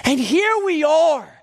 And 0.04 0.20
here 0.20 0.66
we 0.66 0.84
are 0.84 1.39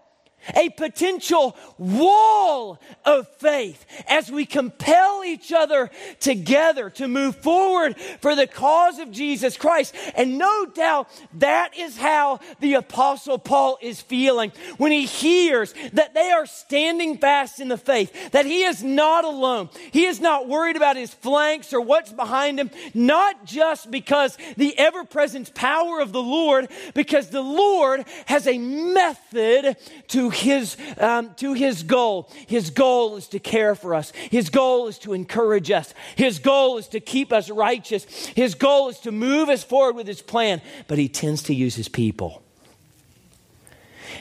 a 0.54 0.68
potential 0.70 1.56
wall 1.78 2.80
of 3.04 3.28
faith 3.36 3.84
as 4.08 4.30
we 4.30 4.46
compel 4.46 5.22
each 5.24 5.52
other 5.52 5.90
together 6.20 6.90
to 6.90 7.08
move 7.08 7.36
forward 7.36 7.96
for 8.20 8.34
the 8.34 8.46
cause 8.46 8.98
of 8.98 9.10
Jesus 9.10 9.56
Christ. 9.56 9.94
And 10.14 10.38
no 10.38 10.66
doubt 10.66 11.08
that 11.34 11.76
is 11.76 11.96
how 11.96 12.40
the 12.60 12.74
Apostle 12.74 13.38
Paul 13.38 13.78
is 13.80 14.00
feeling 14.00 14.52
when 14.76 14.92
he 14.92 15.06
hears 15.06 15.74
that 15.92 16.14
they 16.14 16.30
are 16.30 16.46
standing 16.46 17.18
fast 17.18 17.60
in 17.60 17.68
the 17.68 17.78
faith, 17.78 18.30
that 18.32 18.46
he 18.46 18.62
is 18.62 18.82
not 18.82 19.24
alone. 19.24 19.68
He 19.90 20.04
is 20.04 20.20
not 20.20 20.48
worried 20.48 20.76
about 20.76 20.96
his 20.96 21.12
flanks 21.12 21.72
or 21.72 21.80
what's 21.80 22.12
behind 22.12 22.58
him, 22.58 22.70
not 22.94 23.44
just 23.44 23.90
because 23.90 24.36
the 24.56 24.78
ever 24.78 25.04
present 25.04 25.54
power 25.54 26.00
of 26.00 26.12
the 26.12 26.22
Lord, 26.22 26.68
because 26.94 27.30
the 27.30 27.42
Lord 27.42 28.04
has 28.26 28.46
a 28.46 28.58
method 28.58 29.76
to 30.08 30.30
his, 30.36 30.76
um, 30.98 31.34
to 31.36 31.54
his 31.54 31.82
goal. 31.82 32.30
His 32.46 32.70
goal 32.70 33.16
is 33.16 33.28
to 33.28 33.38
care 33.38 33.74
for 33.74 33.94
us. 33.94 34.12
His 34.30 34.50
goal 34.50 34.88
is 34.88 34.98
to 35.00 35.12
encourage 35.12 35.70
us. 35.70 35.94
His 36.14 36.38
goal 36.38 36.78
is 36.78 36.88
to 36.88 37.00
keep 37.00 37.32
us 37.32 37.50
righteous. 37.50 38.04
His 38.04 38.54
goal 38.54 38.88
is 38.88 38.98
to 39.00 39.12
move 39.12 39.48
us 39.48 39.64
forward 39.64 39.96
with 39.96 40.06
his 40.06 40.22
plan. 40.22 40.60
But 40.88 40.98
he 40.98 41.08
tends 41.08 41.42
to 41.44 41.54
use 41.54 41.74
his 41.74 41.88
people. 41.88 42.42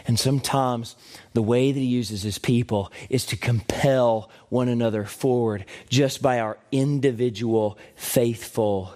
And 0.08 0.20
sometimes 0.20 0.96
the 1.34 1.42
way 1.42 1.72
that 1.72 1.80
he 1.80 1.86
uses 1.86 2.22
his 2.22 2.38
people 2.38 2.92
is 3.10 3.26
to 3.28 3.38
compel 3.38 4.30
one 4.50 4.68
another 4.68 5.06
forward 5.06 5.66
just 5.90 6.22
by 6.22 6.40
our 6.40 6.58
individual 6.72 7.78
faithful 7.96 8.94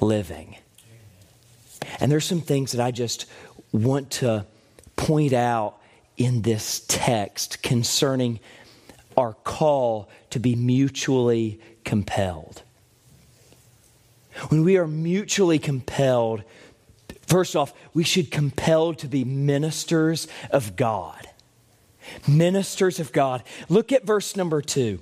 living. 0.00 0.56
And 2.00 2.10
there's 2.10 2.24
some 2.24 2.40
things 2.40 2.72
that 2.72 2.84
I 2.84 2.90
just 2.90 3.26
want 3.72 4.10
to 4.12 4.46
point 4.96 5.32
out 5.32 5.78
in 6.16 6.42
this 6.42 6.84
text 6.88 7.62
concerning 7.62 8.40
our 9.16 9.34
call 9.44 10.08
to 10.30 10.38
be 10.38 10.54
mutually 10.54 11.60
compelled. 11.84 12.62
When 14.48 14.64
we 14.64 14.76
are 14.76 14.86
mutually 14.86 15.58
compelled, 15.58 16.42
first 17.26 17.54
off, 17.54 17.72
we 17.92 18.04
should 18.04 18.30
compelled 18.30 18.98
to 18.98 19.08
be 19.08 19.24
ministers 19.24 20.26
of 20.50 20.76
God. 20.76 21.28
Ministers 22.26 22.98
of 22.98 23.12
God. 23.12 23.42
Look 23.68 23.92
at 23.92 24.04
verse 24.04 24.36
number 24.36 24.62
2 24.62 25.00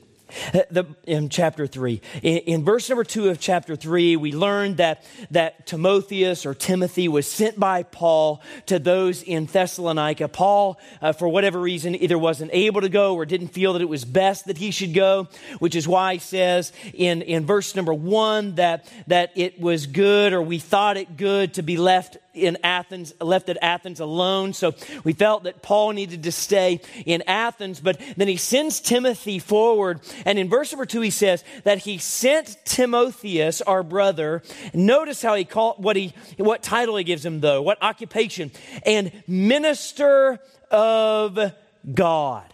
the, 0.52 0.86
in 1.04 1.28
chapter 1.28 1.66
3. 1.66 2.00
In, 2.22 2.38
in, 2.38 2.64
verse 2.64 2.88
number 2.88 3.04
2 3.04 3.28
of 3.28 3.40
chapter 3.40 3.76
3, 3.76 4.16
we 4.16 4.32
learned 4.32 4.78
that, 4.78 5.04
that 5.30 5.66
Timotheus 5.66 6.46
or 6.46 6.54
Timothy 6.54 7.08
was 7.08 7.26
sent 7.26 7.58
by 7.58 7.82
Paul 7.82 8.42
to 8.66 8.78
those 8.78 9.22
in 9.22 9.46
Thessalonica. 9.46 10.28
Paul, 10.28 10.78
uh, 11.00 11.12
for 11.12 11.28
whatever 11.28 11.60
reason, 11.60 11.94
either 11.94 12.18
wasn't 12.18 12.50
able 12.52 12.80
to 12.80 12.88
go 12.88 13.14
or 13.14 13.24
didn't 13.24 13.48
feel 13.48 13.72
that 13.74 13.82
it 13.82 13.88
was 13.88 14.04
best 14.04 14.46
that 14.46 14.58
he 14.58 14.70
should 14.70 14.94
go, 14.94 15.28
which 15.58 15.74
is 15.74 15.86
why 15.86 16.14
he 16.14 16.18
says 16.18 16.72
in, 16.94 17.22
in 17.22 17.46
verse 17.46 17.74
number 17.74 17.94
1 17.94 18.56
that, 18.56 18.90
that 19.06 19.32
it 19.36 19.60
was 19.60 19.86
good 19.86 20.32
or 20.32 20.42
we 20.42 20.58
thought 20.58 20.96
it 20.96 21.16
good 21.16 21.54
to 21.54 21.62
be 21.62 21.76
left 21.76 22.16
in 22.34 22.58
Athens, 22.62 23.12
left 23.20 23.48
at 23.48 23.58
Athens 23.62 24.00
alone. 24.00 24.52
So 24.52 24.74
we 25.04 25.12
felt 25.12 25.44
that 25.44 25.62
Paul 25.62 25.92
needed 25.92 26.22
to 26.24 26.32
stay 26.32 26.80
in 27.06 27.22
Athens, 27.26 27.80
but 27.80 28.00
then 28.16 28.28
he 28.28 28.36
sends 28.36 28.80
Timothy 28.80 29.38
forward. 29.38 30.00
And 30.24 30.38
in 30.38 30.48
verse 30.48 30.72
number 30.72 30.86
two, 30.86 31.00
he 31.00 31.10
says 31.10 31.44
that 31.64 31.78
he 31.78 31.98
sent 31.98 32.56
Timotheus, 32.64 33.60
our 33.62 33.82
brother. 33.82 34.42
Notice 34.72 35.22
how 35.22 35.34
he 35.34 35.44
called 35.44 35.82
what 35.82 35.96
he, 35.96 36.12
what 36.36 36.62
title 36.62 36.96
he 36.96 37.04
gives 37.04 37.24
him 37.24 37.40
though, 37.40 37.62
what 37.62 37.78
occupation, 37.82 38.50
and 38.86 39.12
minister 39.26 40.38
of 40.70 41.52
God. 41.92 42.49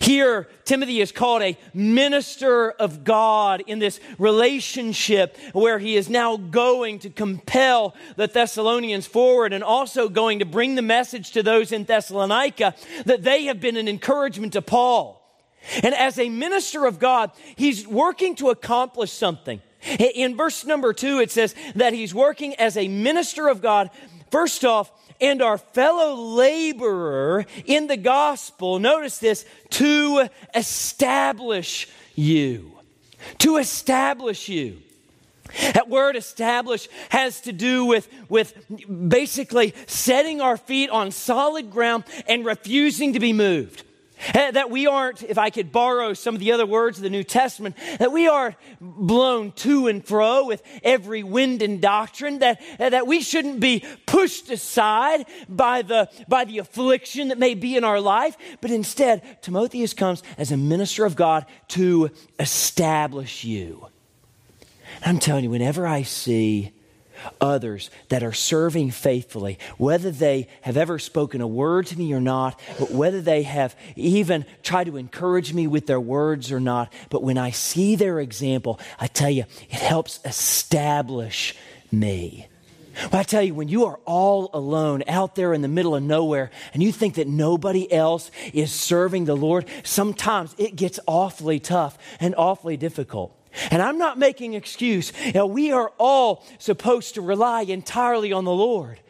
Here, 0.00 0.48
Timothy 0.64 1.00
is 1.00 1.12
called 1.12 1.42
a 1.42 1.58
minister 1.72 2.70
of 2.70 3.04
God 3.04 3.62
in 3.66 3.78
this 3.78 4.00
relationship 4.18 5.36
where 5.52 5.78
he 5.78 5.96
is 5.96 6.08
now 6.08 6.36
going 6.36 7.00
to 7.00 7.10
compel 7.10 7.94
the 8.16 8.26
Thessalonians 8.26 9.06
forward 9.06 9.52
and 9.52 9.64
also 9.64 10.08
going 10.08 10.38
to 10.38 10.44
bring 10.44 10.74
the 10.74 10.82
message 10.82 11.32
to 11.32 11.42
those 11.42 11.72
in 11.72 11.84
Thessalonica 11.84 12.74
that 13.04 13.22
they 13.22 13.44
have 13.44 13.60
been 13.60 13.76
an 13.76 13.88
encouragement 13.88 14.52
to 14.52 14.62
Paul. 14.62 15.20
And 15.82 15.94
as 15.94 16.18
a 16.18 16.28
minister 16.28 16.84
of 16.86 16.98
God, 16.98 17.30
he's 17.56 17.86
working 17.86 18.34
to 18.36 18.50
accomplish 18.50 19.10
something. 19.10 19.60
In 19.98 20.36
verse 20.36 20.64
number 20.64 20.92
two, 20.92 21.20
it 21.20 21.30
says 21.30 21.54
that 21.74 21.92
he's 21.92 22.14
working 22.14 22.54
as 22.56 22.76
a 22.76 22.88
minister 22.88 23.48
of 23.48 23.60
God, 23.60 23.90
first 24.30 24.64
off, 24.64 24.90
and 25.20 25.42
our 25.42 25.58
fellow 25.58 26.14
laborer 26.14 27.46
in 27.64 27.86
the 27.86 27.96
gospel, 27.96 28.78
notice 28.78 29.18
this, 29.18 29.44
to 29.70 30.28
establish 30.54 31.88
you. 32.14 32.72
To 33.38 33.56
establish 33.56 34.48
you. 34.48 34.78
That 35.74 35.88
word 35.88 36.16
establish 36.16 36.88
has 37.10 37.40
to 37.42 37.52
do 37.52 37.84
with, 37.84 38.08
with 38.28 38.54
basically 39.08 39.74
setting 39.86 40.40
our 40.40 40.56
feet 40.56 40.90
on 40.90 41.10
solid 41.10 41.70
ground 41.70 42.04
and 42.26 42.44
refusing 42.44 43.12
to 43.12 43.20
be 43.20 43.32
moved. 43.32 43.84
Eh, 44.32 44.52
that 44.52 44.70
we 44.70 44.86
aren't, 44.86 45.22
if 45.22 45.38
I 45.38 45.50
could 45.50 45.72
borrow 45.72 46.14
some 46.14 46.34
of 46.34 46.40
the 46.40 46.52
other 46.52 46.66
words 46.66 46.98
of 46.98 47.02
the 47.02 47.10
New 47.10 47.24
Testament, 47.24 47.76
that 47.98 48.12
we 48.12 48.28
aren't 48.28 48.56
blown 48.80 49.52
to 49.52 49.88
and 49.88 50.06
fro 50.06 50.46
with 50.46 50.62
every 50.82 51.22
wind 51.22 51.62
and 51.62 51.80
doctrine, 51.80 52.38
that, 52.38 52.62
eh, 52.78 52.88
that 52.90 53.06
we 53.06 53.20
shouldn't 53.20 53.60
be 53.60 53.84
pushed 54.06 54.50
aside 54.50 55.26
by 55.48 55.82
the, 55.82 56.08
by 56.28 56.44
the 56.44 56.58
affliction 56.58 57.28
that 57.28 57.38
may 57.38 57.54
be 57.54 57.76
in 57.76 57.84
our 57.84 58.00
life, 58.00 58.36
but 58.60 58.70
instead, 58.70 59.42
Timotheus 59.42 59.94
comes 59.94 60.22
as 60.38 60.52
a 60.52 60.56
minister 60.56 61.04
of 61.04 61.16
God 61.16 61.44
to 61.68 62.10
establish 62.38 63.44
you. 63.44 63.88
I'm 65.04 65.18
telling 65.18 65.44
you, 65.44 65.50
whenever 65.50 65.86
I 65.86 66.02
see 66.02 66.72
others 67.40 67.90
that 68.08 68.22
are 68.22 68.32
serving 68.32 68.90
faithfully, 68.90 69.58
whether 69.78 70.10
they 70.10 70.48
have 70.62 70.76
ever 70.76 70.98
spoken 70.98 71.40
a 71.40 71.46
word 71.46 71.86
to 71.86 71.98
me 71.98 72.12
or 72.12 72.20
not, 72.20 72.58
but 72.78 72.90
whether 72.90 73.20
they 73.20 73.42
have 73.42 73.76
even 73.96 74.44
tried 74.62 74.84
to 74.84 74.96
encourage 74.96 75.52
me 75.52 75.66
with 75.66 75.86
their 75.86 76.00
words 76.00 76.52
or 76.52 76.60
not. 76.60 76.92
But 77.10 77.22
when 77.22 77.38
I 77.38 77.50
see 77.50 77.96
their 77.96 78.20
example, 78.20 78.80
I 78.98 79.06
tell 79.06 79.30
you, 79.30 79.44
it 79.70 79.80
helps 79.80 80.20
establish 80.24 81.54
me. 81.90 82.48
Well, 83.10 83.20
I 83.20 83.24
tell 83.24 83.42
you, 83.42 83.54
when 83.54 83.68
you 83.68 83.86
are 83.86 83.98
all 84.04 84.50
alone 84.52 85.02
out 85.08 85.34
there 85.34 85.52
in 85.52 85.62
the 85.62 85.68
middle 85.68 85.96
of 85.96 86.02
nowhere 86.02 86.50
and 86.72 86.82
you 86.82 86.92
think 86.92 87.14
that 87.14 87.26
nobody 87.26 87.92
else 87.92 88.30
is 88.52 88.72
serving 88.72 89.24
the 89.24 89.36
Lord, 89.36 89.66
sometimes 89.82 90.54
it 90.58 90.76
gets 90.76 91.00
awfully 91.06 91.58
tough 91.58 91.98
and 92.20 92.34
awfully 92.36 92.76
difficult. 92.76 93.36
And 93.70 93.82
I'm 93.82 93.98
not 93.98 94.18
making 94.18 94.54
excuse. 94.54 95.12
You 95.24 95.32
know, 95.32 95.46
we 95.46 95.72
are 95.72 95.92
all 95.98 96.44
supposed 96.58 97.14
to 97.14 97.20
rely 97.22 97.62
entirely 97.62 98.32
on 98.32 98.44
the 98.44 98.52
Lord. 98.52 99.00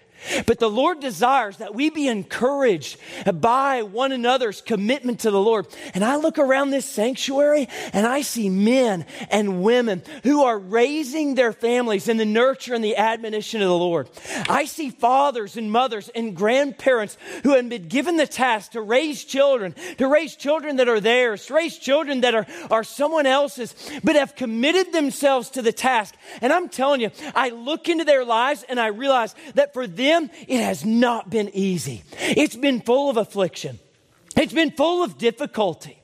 But 0.47 0.59
the 0.59 0.71
Lord 0.71 1.01
desires 1.01 1.59
that 1.59 1.75
we 1.75 1.91
be 1.91 2.09
encouraged 2.09 2.99
by 3.35 3.83
one 3.83 4.13
another's 4.13 4.61
commitment 4.61 5.21
to 5.21 5.31
the 5.31 5.41
Lord. 5.41 5.67
And 5.95 6.05
I 6.05 6.17
look 6.17 6.39
around 6.39 6.71
this 6.71 6.87
sanctuary 6.87 7.69
and 7.93 8.07
I 8.07 8.23
see 8.23 8.49
men 8.49 9.07
and 9.31 9.63
women 9.63 10.03
who 10.23 10.45
are 10.45 10.59
raising 10.59 11.35
their 11.35 11.53
families 11.53 12.09
in 12.09 12.17
the 12.17 12.25
nurture 12.25 12.75
and 12.75 12.85
the 12.85 12.97
admonition 12.97 13.63
of 13.63 13.69
the 13.69 13.77
Lord. 13.77 14.09
I 14.49 14.65
see 14.65 14.91
fathers 14.91 15.57
and 15.57 15.71
mothers 15.71 16.09
and 16.11 16.37
grandparents 16.37 17.17
who 17.43 17.55
have 17.55 17.69
been 17.69 17.89
given 17.89 18.17
the 18.17 18.27
task 18.27 18.73
to 18.73 18.81
raise 18.81 19.25
children, 19.25 19.75
to 19.99 20.07
raise 20.07 20.37
children 20.37 20.77
that 20.77 20.89
are 20.89 21.01
theirs, 21.01 21.47
to 21.47 21.55
raise 21.55 21.79
children 21.79 22.21
that 22.23 22.35
are, 22.35 22.47
are 22.71 22.85
someone 22.85 23.27
else's, 23.27 23.75
but 24.03 24.17
have 24.17 24.37
committed 24.37 24.93
themselves 24.93 25.51
to 25.51 25.63
the 25.63 25.73
task. 25.73 26.15
And 26.41 26.53
I'm 26.53 26.69
telling 26.69 27.01
you, 27.01 27.11
I 27.35 27.51
look 27.51 27.89
into 27.89 28.05
their 28.05 28.25
lives 28.25 28.65
and 28.69 28.79
I 28.79 28.89
realize 28.89 29.35
that 29.55 29.73
for 29.73 29.87
them, 29.87 30.14
it 30.23 30.61
has 30.61 30.85
not 30.85 31.31
been 31.31 31.51
easy. 31.55 32.03
It's 32.19 32.57
been 32.57 32.81
full 32.81 33.11
of 33.11 33.17
affliction, 33.17 33.79
it's 34.37 34.53
been 34.53 34.71
full 34.71 35.03
of 35.03 35.19
difficulty. 35.19 35.99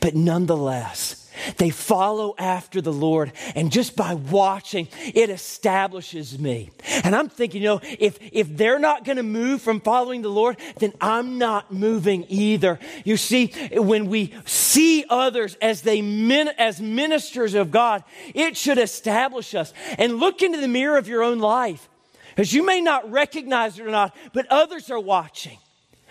But 0.00 0.14
nonetheless, 0.14 1.30
they 1.58 1.70
follow 1.70 2.34
after 2.38 2.80
the 2.80 2.92
Lord, 2.92 3.32
and 3.54 3.70
just 3.70 3.94
by 3.94 4.14
watching, 4.14 4.88
it 5.14 5.30
establishes 5.30 6.38
me. 6.38 6.70
And 7.04 7.14
I'm 7.14 7.28
thinking, 7.28 7.62
you 7.62 7.68
know, 7.68 7.80
if, 7.82 8.18
if 8.32 8.56
they're 8.56 8.78
not 8.78 9.04
going 9.04 9.16
to 9.16 9.22
move 9.22 9.62
from 9.62 9.80
following 9.80 10.22
the 10.22 10.30
Lord, 10.30 10.56
then 10.78 10.92
I'm 11.00 11.38
not 11.38 11.72
moving 11.72 12.24
either. 12.28 12.78
You 13.04 13.16
see, 13.16 13.52
when 13.72 14.06
we 14.06 14.32
see 14.46 15.04
others 15.08 15.56
as 15.60 15.82
they 15.82 16.02
min, 16.02 16.48
as 16.58 16.80
ministers 16.80 17.54
of 17.54 17.70
God, 17.70 18.02
it 18.34 18.56
should 18.56 18.78
establish 18.78 19.54
us. 19.54 19.72
And 19.98 20.18
look 20.18 20.42
into 20.42 20.60
the 20.60 20.68
mirror 20.68 20.96
of 20.96 21.08
your 21.08 21.22
own 21.22 21.38
life. 21.38 21.88
Because 22.36 22.52
you 22.52 22.66
may 22.66 22.82
not 22.82 23.10
recognize 23.10 23.78
it 23.78 23.86
or 23.86 23.90
not, 23.90 24.14
but 24.34 24.46
others 24.50 24.90
are 24.90 25.00
watching. 25.00 25.58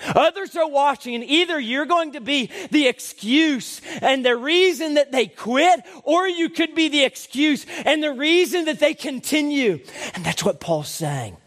Others 0.08 0.56
are 0.58 0.68
watching, 0.68 1.14
and 1.14 1.24
either 1.24 1.60
you're 1.60 1.86
going 1.86 2.14
to 2.14 2.20
be 2.20 2.50
the 2.72 2.88
excuse 2.88 3.80
and 4.02 4.26
the 4.26 4.36
reason 4.36 4.96
that 4.96 5.12
they 5.12 5.28
quit, 5.28 5.82
or 6.04 6.28
you 6.28 6.50
could 6.50 6.74
be 6.74 6.90
the 6.90 7.04
excuse 7.04 7.66
and 7.86 8.02
the 8.02 8.12
reason 8.12 8.66
that 8.66 8.80
they 8.80 8.96
continue. 8.96 9.80
And 10.16 10.26
that's 10.26 10.44
what 10.44 10.60
Paul's 10.60 10.90
saying. 10.90 11.38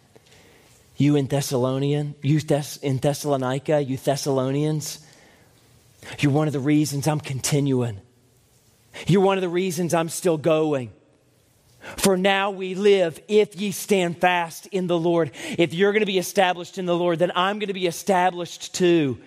You 0.96 1.16
in 1.16 1.26
Thessalonian, 1.26 2.14
you 2.22 2.40
in 2.80 2.98
Thessalonica, 2.98 3.82
you 3.82 3.96
Thessalonians, 3.96 5.04
you're 6.20 6.32
one 6.32 6.46
of 6.46 6.52
the 6.52 6.60
reasons 6.60 7.08
I'm 7.08 7.20
continuing. 7.20 8.00
You're 9.08 9.22
one 9.22 9.38
of 9.38 9.42
the 9.42 9.48
reasons 9.48 9.92
I'm 9.92 10.08
still 10.08 10.38
going. 10.38 10.92
For 11.96 12.16
now 12.16 12.50
we 12.50 12.74
live 12.74 13.20
if 13.28 13.60
ye 13.60 13.70
stand 13.70 14.20
fast 14.20 14.66
in 14.66 14.86
the 14.86 14.98
Lord. 14.98 15.32
If 15.58 15.74
you're 15.74 15.92
going 15.92 16.00
to 16.00 16.06
be 16.06 16.18
established 16.18 16.78
in 16.78 16.86
the 16.86 16.96
Lord, 16.96 17.18
then 17.18 17.32
I'm 17.34 17.58
going 17.58 17.68
to 17.68 17.74
be 17.74 17.86
established 17.86 18.74
too. 18.74 19.18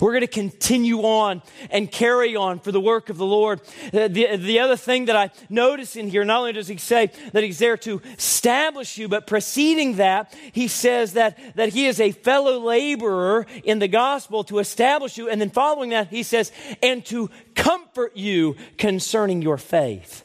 We're 0.00 0.12
going 0.12 0.20
to 0.20 0.26
continue 0.26 1.00
on 1.00 1.42
and 1.70 1.90
carry 1.90 2.36
on 2.36 2.60
for 2.60 2.72
the 2.72 2.80
work 2.80 3.08
of 3.08 3.16
the 3.16 3.24
Lord. 3.24 3.60
Uh, 3.86 4.08
the, 4.08 4.36
the 4.36 4.60
other 4.60 4.76
thing 4.76 5.06
that 5.06 5.16
I 5.16 5.30
notice 5.48 5.96
in 5.96 6.08
here, 6.08 6.24
not 6.24 6.40
only 6.40 6.52
does 6.52 6.68
he 6.68 6.76
say 6.76 7.10
that 7.32 7.42
he's 7.42 7.58
there 7.58 7.76
to 7.78 8.02
establish 8.16 8.98
you, 8.98 9.08
but 9.08 9.26
preceding 9.26 9.96
that, 9.96 10.36
he 10.52 10.68
says 10.68 11.14
that, 11.14 11.38
that 11.56 11.70
he 11.70 11.86
is 11.86 12.00
a 12.00 12.12
fellow 12.12 12.58
laborer 12.58 13.46
in 13.64 13.78
the 13.78 13.88
gospel 13.88 14.44
to 14.44 14.58
establish 14.58 15.16
you. 15.16 15.28
And 15.28 15.40
then 15.40 15.50
following 15.50 15.90
that, 15.90 16.08
he 16.08 16.22
says, 16.22 16.52
and 16.82 17.04
to 17.06 17.30
comfort 17.54 18.16
you 18.16 18.56
concerning 18.76 19.42
your 19.42 19.56
faith 19.56 20.24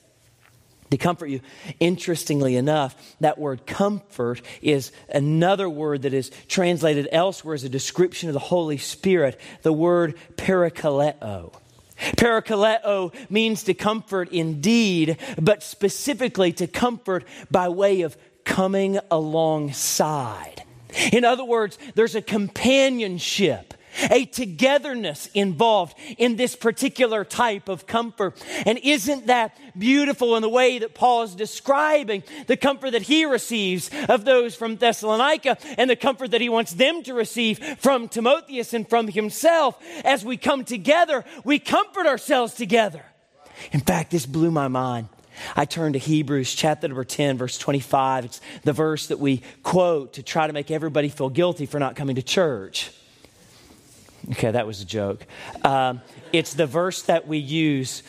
to 0.94 1.04
comfort 1.04 1.28
you. 1.28 1.42
Interestingly 1.80 2.56
enough, 2.56 3.16
that 3.20 3.38
word 3.38 3.66
comfort 3.66 4.42
is 4.62 4.92
another 5.10 5.70
word 5.70 6.04
that 6.04 6.14
is 6.14 6.32
translated 6.48 7.10
elsewhere 7.12 7.56
as 7.56 7.64
a 7.64 7.70
description 7.70 8.30
of 8.30 8.34
the 8.34 8.40
Holy 8.40 8.78
Spirit, 8.78 9.40
the 9.64 9.74
word 9.74 10.16
parakaleo. 10.36 11.54
Parakaleo 12.18 13.14
means 13.30 13.64
to 13.64 13.74
comfort 13.74 14.30
indeed, 14.32 15.18
but 15.40 15.64
specifically 15.64 16.52
to 16.54 16.68
comfort 16.68 17.24
by 17.50 17.70
way 17.70 18.02
of 18.02 18.18
coming 18.44 19.00
alongside. 19.10 20.64
In 21.12 21.26
other 21.26 21.46
words, 21.46 21.80
there's 21.96 22.16
a 22.16 22.22
companionship 22.22 23.74
a 24.10 24.26
togetherness 24.26 25.28
involved 25.34 25.98
in 26.18 26.36
this 26.36 26.56
particular 26.56 27.24
type 27.24 27.70
of 27.70 27.86
comfort. 27.86 28.44
And 28.66 28.80
isn't 28.80 29.28
that 29.28 29.58
beautiful 29.78 30.36
in 30.36 30.42
the 30.42 30.50
way 30.50 30.80
that 30.80 30.94
Paul 30.94 31.24
is 31.24 31.36
describing 31.36 32.24
the 32.48 32.58
comfort 32.58 32.92
that 32.92 33.04
he 33.04 33.26
receives 33.26 33.90
of 34.10 34.26
those 34.26 34.56
from 34.56 34.78
Thessalonica 34.78 35.58
and 35.78 35.90
the 35.90 35.96
comfort 35.96 36.32
that 36.32 36.42
he 36.42 36.50
wants 36.50 36.74
them 36.74 37.04
to 37.04 37.14
receive 37.14 37.60
from 37.80 38.08
Timotheus 38.08 38.74
and 38.74 38.90
from 38.90 39.08
himself? 39.08 39.78
As 40.04 40.26
we 40.26 40.38
come 40.38 40.66
together, 40.66 41.24
we 41.44 41.60
comfort 41.60 42.08
ourselves 42.08 42.54
together. 42.54 43.04
In 43.72 43.80
fact, 43.80 44.12
this 44.12 44.26
blew 44.26 44.52
my 44.52 44.68
mind. 44.68 45.10
I 45.56 45.66
turn 45.66 45.94
to 45.94 46.00
Hebrews 46.00 46.54
chapter 46.54 46.88
number 46.88 47.04
10, 47.04 47.38
verse 47.38 47.58
25. 47.58 48.26
It's 48.26 48.42
the 48.64 48.74
verse 48.74 49.08
that 49.08 49.20
we 49.20 49.42
quote 49.64 50.14
to 50.14 50.24
try 50.24 50.48
to 50.48 50.54
make 50.54 50.72
everybody 50.72 51.10
feel 51.10 51.30
guilty 51.30 51.66
for 51.66 51.80
not 51.80 51.96
coming 51.96 52.16
to 52.16 52.24
church. 52.24 52.92
Okay, 54.32 54.52
that 54.52 54.66
was 54.66 54.82
a 54.82 54.86
joke. 54.86 55.26
Um, 55.64 56.02
it's 56.32 56.54
the 56.54 56.66
verse 56.66 57.02
that 57.04 57.28
we 57.28 57.38
use 57.38 58.04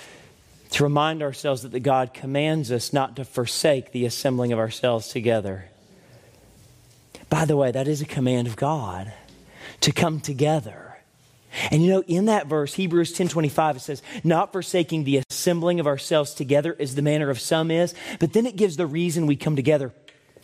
to 0.70 0.82
remind 0.84 1.22
ourselves 1.22 1.62
that 1.62 1.72
the 1.72 1.80
God 1.80 2.14
commands 2.14 2.70
us 2.70 2.92
not 2.92 3.16
to 3.16 3.24
forsake 3.24 3.92
the 3.92 4.06
assembling 4.06 4.52
of 4.52 4.58
ourselves 4.58 5.08
together. 5.08 5.66
By 7.30 7.44
the 7.44 7.56
way, 7.56 7.70
that 7.70 7.88
is 7.88 8.00
a 8.00 8.06
command 8.06 8.46
of 8.46 8.56
God 8.56 9.12
to 9.80 9.92
come 9.92 10.20
together. 10.20 10.98
And 11.70 11.82
you 11.82 11.90
know, 11.90 12.02
in 12.06 12.26
that 12.26 12.46
verse, 12.46 12.74
Hebrews 12.74 13.12
10 13.12 13.28
25, 13.28 13.76
it 13.76 13.80
says, 13.80 14.02
not 14.22 14.52
forsaking 14.52 15.04
the 15.04 15.22
assembling 15.30 15.80
of 15.80 15.86
ourselves 15.86 16.34
together 16.34 16.76
as 16.78 16.94
the 16.94 17.02
manner 17.02 17.30
of 17.30 17.40
some 17.40 17.70
is, 17.70 17.94
but 18.18 18.32
then 18.32 18.46
it 18.46 18.56
gives 18.56 18.76
the 18.76 18.86
reason 18.86 19.26
we 19.26 19.36
come 19.36 19.56
together, 19.56 19.92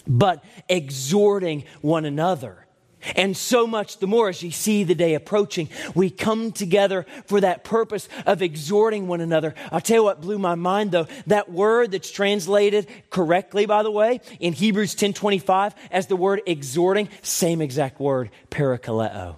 but 0.06 0.44
exhorting 0.68 1.64
one 1.80 2.04
another 2.04 2.66
and 3.16 3.36
so 3.36 3.66
much 3.66 3.98
the 3.98 4.06
more 4.06 4.28
as 4.28 4.42
you 4.42 4.50
see 4.50 4.84
the 4.84 4.94
day 4.94 5.14
approaching, 5.14 5.68
we 5.94 6.10
come 6.10 6.52
together 6.52 7.06
for 7.26 7.40
that 7.40 7.64
purpose 7.64 8.08
of 8.26 8.42
exhorting 8.42 9.08
one 9.08 9.20
another. 9.20 9.54
I'll 9.72 9.80
tell 9.80 9.96
you 9.96 10.04
what 10.04 10.20
blew 10.20 10.38
my 10.38 10.54
mind 10.54 10.92
though. 10.92 11.06
That 11.26 11.50
word 11.50 11.92
that's 11.92 12.10
translated 12.10 12.86
correctly, 13.10 13.66
by 13.66 13.82
the 13.82 13.90
way, 13.90 14.20
in 14.38 14.52
Hebrews 14.52 14.94
10 14.94 15.12
25 15.12 15.74
as 15.90 16.06
the 16.06 16.16
word 16.16 16.42
exhorting, 16.46 17.08
same 17.22 17.60
exact 17.60 18.00
word, 18.00 18.30
parakaleo. 18.50 19.36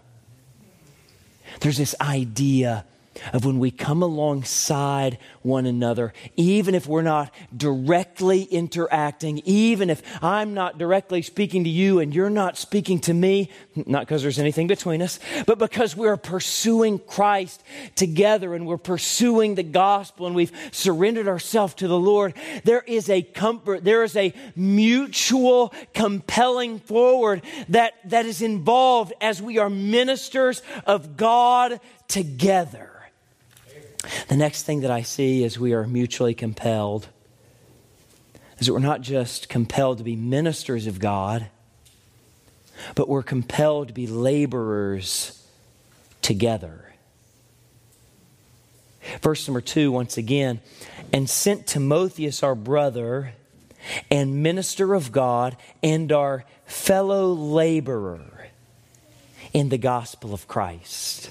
There's 1.60 1.78
this 1.78 1.94
idea 2.00 2.84
of 3.32 3.44
when 3.44 3.58
we 3.58 3.70
come 3.70 4.02
alongside 4.02 5.18
one 5.42 5.66
another, 5.66 6.12
even 6.36 6.74
if 6.74 6.86
we're 6.86 7.02
not 7.02 7.32
directly 7.56 8.42
interacting, 8.42 9.38
even 9.44 9.90
if 9.90 10.02
I'm 10.22 10.54
not 10.54 10.78
directly 10.78 11.22
speaking 11.22 11.64
to 11.64 11.70
you 11.70 11.98
and 11.98 12.14
you're 12.14 12.30
not 12.30 12.56
speaking 12.56 13.00
to 13.00 13.14
me, 13.14 13.50
not 13.74 14.00
because 14.00 14.22
there's 14.22 14.38
anything 14.38 14.66
between 14.66 15.02
us, 15.02 15.18
but 15.46 15.58
because 15.58 15.96
we're 15.96 16.16
pursuing 16.16 16.98
Christ 16.98 17.62
together 17.94 18.54
and 18.54 18.66
we're 18.66 18.78
pursuing 18.78 19.54
the 19.54 19.62
gospel 19.62 20.26
and 20.26 20.34
we've 20.34 20.52
surrendered 20.70 21.28
ourselves 21.28 21.74
to 21.74 21.88
the 21.88 21.98
Lord, 21.98 22.34
there 22.64 22.82
is 22.86 23.08
a 23.10 23.22
comfort, 23.22 23.84
there 23.84 24.02
is 24.02 24.16
a 24.16 24.32
mutual 24.56 25.74
compelling 25.94 26.78
forward 26.78 27.42
that, 27.68 27.94
that 28.04 28.26
is 28.26 28.42
involved 28.42 29.12
as 29.20 29.42
we 29.42 29.58
are 29.58 29.70
ministers 29.70 30.62
of 30.86 31.16
God 31.16 31.80
together. 32.08 33.01
The 34.28 34.36
next 34.36 34.64
thing 34.64 34.80
that 34.80 34.90
I 34.90 35.02
see 35.02 35.44
is 35.44 35.58
we 35.58 35.72
are 35.72 35.86
mutually 35.86 36.34
compelled 36.34 37.08
is 38.58 38.66
that 38.66 38.72
we're 38.72 38.78
not 38.78 39.00
just 39.00 39.48
compelled 39.48 39.98
to 39.98 40.04
be 40.04 40.14
ministers 40.14 40.86
of 40.86 41.00
God, 41.00 41.48
but 42.94 43.08
we're 43.08 43.22
compelled 43.22 43.88
to 43.88 43.94
be 43.94 44.06
laborers 44.06 45.44
together. 46.20 46.92
Verse 49.20 49.46
number 49.48 49.60
two, 49.60 49.90
once 49.90 50.16
again, 50.16 50.60
and 51.12 51.28
sent 51.28 51.66
Timotheus, 51.66 52.42
our 52.42 52.54
brother 52.54 53.32
and 54.10 54.42
minister 54.44 54.94
of 54.94 55.10
God, 55.10 55.56
and 55.82 56.12
our 56.12 56.44
fellow 56.64 57.32
laborer 57.32 58.48
in 59.52 59.70
the 59.70 59.78
gospel 59.78 60.32
of 60.32 60.46
Christ. 60.46 61.30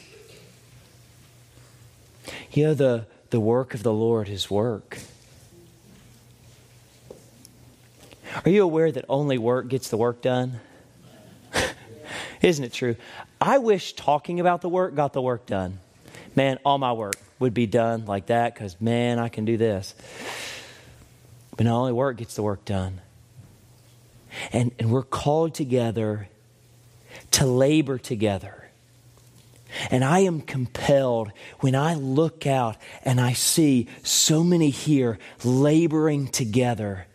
You 2.52 2.67
know, 2.67 2.74
the, 2.74 3.06
the 3.30 3.39
work 3.39 3.74
of 3.74 3.84
the 3.84 3.94
Lord 3.94 4.30
is 4.30 4.50
work. 4.50 5.00
Are 8.46 8.50
you 8.50 8.63
aware 8.63 8.91
that 8.91 9.06
only 9.10 9.38
work 9.38 9.67
gets 9.67 9.89
the 9.89 9.98
work 9.98 10.22
done? 10.22 10.60
Isn't 12.41 12.63
it 12.63 12.74
true? 12.74 12.96
I 13.39 13.58
wish 13.58 13.94
talking 13.94 14.39
about 14.39 14.62
the 14.62 14.70
work 14.70 14.96
got 14.96 15.13
the 15.13 15.22
work 15.22 15.46
done. 15.46 15.80
Man, 16.36 16.60
all 16.63 16.78
my 16.78 16.94
work 16.94 17.15
would 17.39 17.54
be 17.54 17.67
done 17.67 18.06
like 18.06 18.28
that 18.28 18.54
because, 18.54 18.80
man, 18.80 19.20
I 19.20 19.28
can 19.28 19.46
do 19.46 19.58
this. 19.58 19.94
But 21.58 21.65
not 21.65 21.78
only 21.78 21.91
work 21.91 22.17
gets 22.17 22.36
the 22.36 22.44
work 22.44 22.63
done. 22.63 23.02
And, 24.54 24.72
and 24.80 24.91
we're 24.91 25.04
called 25.04 25.54
together 25.54 26.30
to 27.32 27.46
labor 27.46 27.98
together. 27.98 28.61
And 29.90 30.04
I 30.04 30.20
am 30.20 30.42
compelled 30.42 31.32
when 31.60 31.76
I 31.76 31.96
look 31.96 32.46
out 32.46 32.78
and 33.04 33.20
I 33.20 33.34
see 33.34 33.88
so 34.04 34.44
many 34.44 34.70
here 34.70 35.18
laboring 35.44 36.28
together 36.28 37.08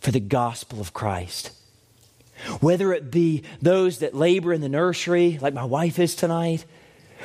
for 0.00 0.10
the 0.10 0.20
gospel 0.20 0.80
of 0.80 0.92
Christ. 0.92 1.52
Whether 2.60 2.92
it 2.92 3.10
be 3.10 3.42
those 3.60 3.98
that 3.98 4.14
labor 4.14 4.52
in 4.52 4.60
the 4.60 4.68
nursery, 4.68 5.38
like 5.40 5.54
my 5.54 5.64
wife 5.64 5.98
is 5.98 6.14
tonight, 6.14 6.64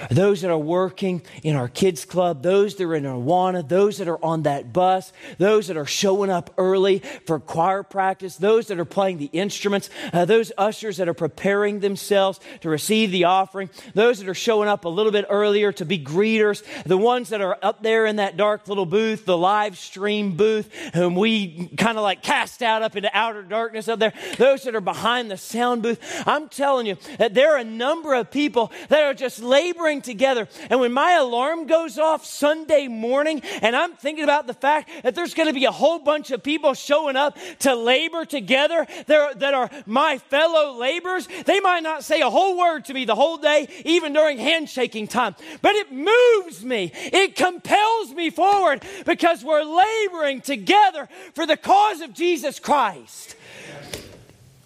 those 0.10 0.42
that 0.42 0.52
are 0.52 0.58
working 0.58 1.22
in 1.44 1.56
our 1.56 1.68
kids 1.68 2.06
club, 2.06 2.44
those 2.44 2.76
that 2.76 2.84
are 2.84 2.96
in 2.96 3.04
Awana, 3.04 3.68
those 3.68 3.98
that 3.98 4.08
are 4.08 4.24
on 4.24 4.44
that 4.44 4.74
bus, 4.74 5.14
those 5.38 5.68
that 5.68 5.78
are 5.78 5.86
showing 5.86 6.30
up 6.30 6.54
early 6.58 7.00
for 7.26 7.40
choir 7.40 7.84
practice, 7.84 8.36
those 8.36 8.68
that 8.68 8.80
are 8.80 8.86
playing 8.86 9.18
the 9.18 9.30
instruments, 9.32 9.90
uh, 10.14 10.26
those 10.26 10.52
ushers 10.58 10.98
that 10.98 11.08
are 11.08 11.14
preparing 11.14 11.80
themselves 11.80 12.40
to 12.62 12.70
receive 12.70 13.12
the 13.12 13.24
offering, 13.24 13.70
those 13.94 14.20
that 14.20 14.28
are 14.28 14.34
showing 14.34 14.68
up 14.68 14.86
a 14.86 14.90
little 14.90 15.12
bit 15.12 15.26
earlier 15.30 15.72
to 15.72 15.86
be 15.86 16.00
greeters, 16.00 16.64
the 16.84 16.98
ones 16.98 17.30
that 17.30 17.42
are 17.42 17.58
up 17.62 17.82
there 17.82 18.06
in 18.06 18.18
that 18.18 18.38
dark 18.38 18.68
little 18.68 18.86
booth, 18.86 19.26
the 19.26 19.38
live 19.38 19.78
stream 19.78 20.36
booth, 20.36 20.74
whom 20.94 21.16
we 21.16 21.70
kind 21.78 21.98
of 21.98 22.04
like 22.04 22.22
cast 22.22 22.62
out 22.62 22.82
up 22.82 22.96
into 22.96 23.10
outer 23.14 23.44
darkness 23.44 23.88
up 23.88 24.00
there, 24.00 24.14
those 24.38 24.64
that 24.64 24.76
are 24.76 24.82
behind 24.82 25.32
the 25.32 25.38
sound 25.38 25.82
booth. 25.82 26.00
I'm 26.26 26.50
telling 26.50 26.86
you 26.86 26.98
that 27.18 27.34
there 27.34 27.56
are 27.56 27.60
a 27.60 27.64
number 27.64 28.14
of 28.14 28.32
people 28.32 28.72
that 28.90 29.04
are 29.04 29.14
just 29.14 29.42
laboring 29.42 29.85
laboring 29.86 30.02
together. 30.02 30.48
And 30.70 30.80
when 30.80 30.92
my 30.92 31.14
alarm 31.14 31.68
goes 31.68 32.00
off 32.00 32.26
Sunday 32.26 32.88
morning 32.88 33.42
and 33.62 33.76
I'm 33.76 33.94
thinking 33.94 34.24
about 34.24 34.48
the 34.48 34.54
fact 34.54 34.90
that 35.04 35.14
there's 35.14 35.36
going 35.36 35.48
to 35.48 35.54
be 35.54 35.66
a 35.66 35.72
whole 35.72 36.00
bunch 36.00 36.32
of 36.32 36.42
people 36.42 36.74
showing 36.74 37.16
up 37.16 37.38
to 37.60 37.76
labor 37.76 38.26
together 38.26 38.88
that 39.06 39.54
are 39.54 39.70
my 39.86 40.18
fellow 40.18 40.80
laborers, 40.80 41.28
they 41.46 41.60
might 41.60 41.84
not 41.84 42.04
say 42.04 42.22
a 42.22 42.30
whole 42.30 42.58
word 42.58 42.86
to 42.86 42.94
me 42.94 43.06
the 43.06 43.16
whole 43.16 43.38
day, 43.38 43.68
even 43.86 44.14
during 44.14 44.40
handshaking 44.40 45.08
time. 45.08 45.36
But 45.62 45.76
it 45.76 45.92
moves 45.92 46.64
me, 46.64 46.92
it 46.96 47.36
compels 47.36 48.12
me 48.12 48.32
forward 48.32 48.84
because 49.06 49.44
we're 49.44 49.64
laboring 49.64 50.42
together 50.42 51.08
for 51.34 51.46
the 51.46 51.58
cause 51.58 52.02
of 52.02 52.14
Jesus 52.14 52.60
Christ. 52.60 53.36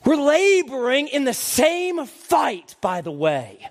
We're 0.05 0.15
laboring 0.15 1.09
in 1.09 1.25
the 1.25 1.33
same 1.33 2.05
fight, 2.05 2.75
by 2.79 3.01
the 3.01 3.11
way. 3.11 3.67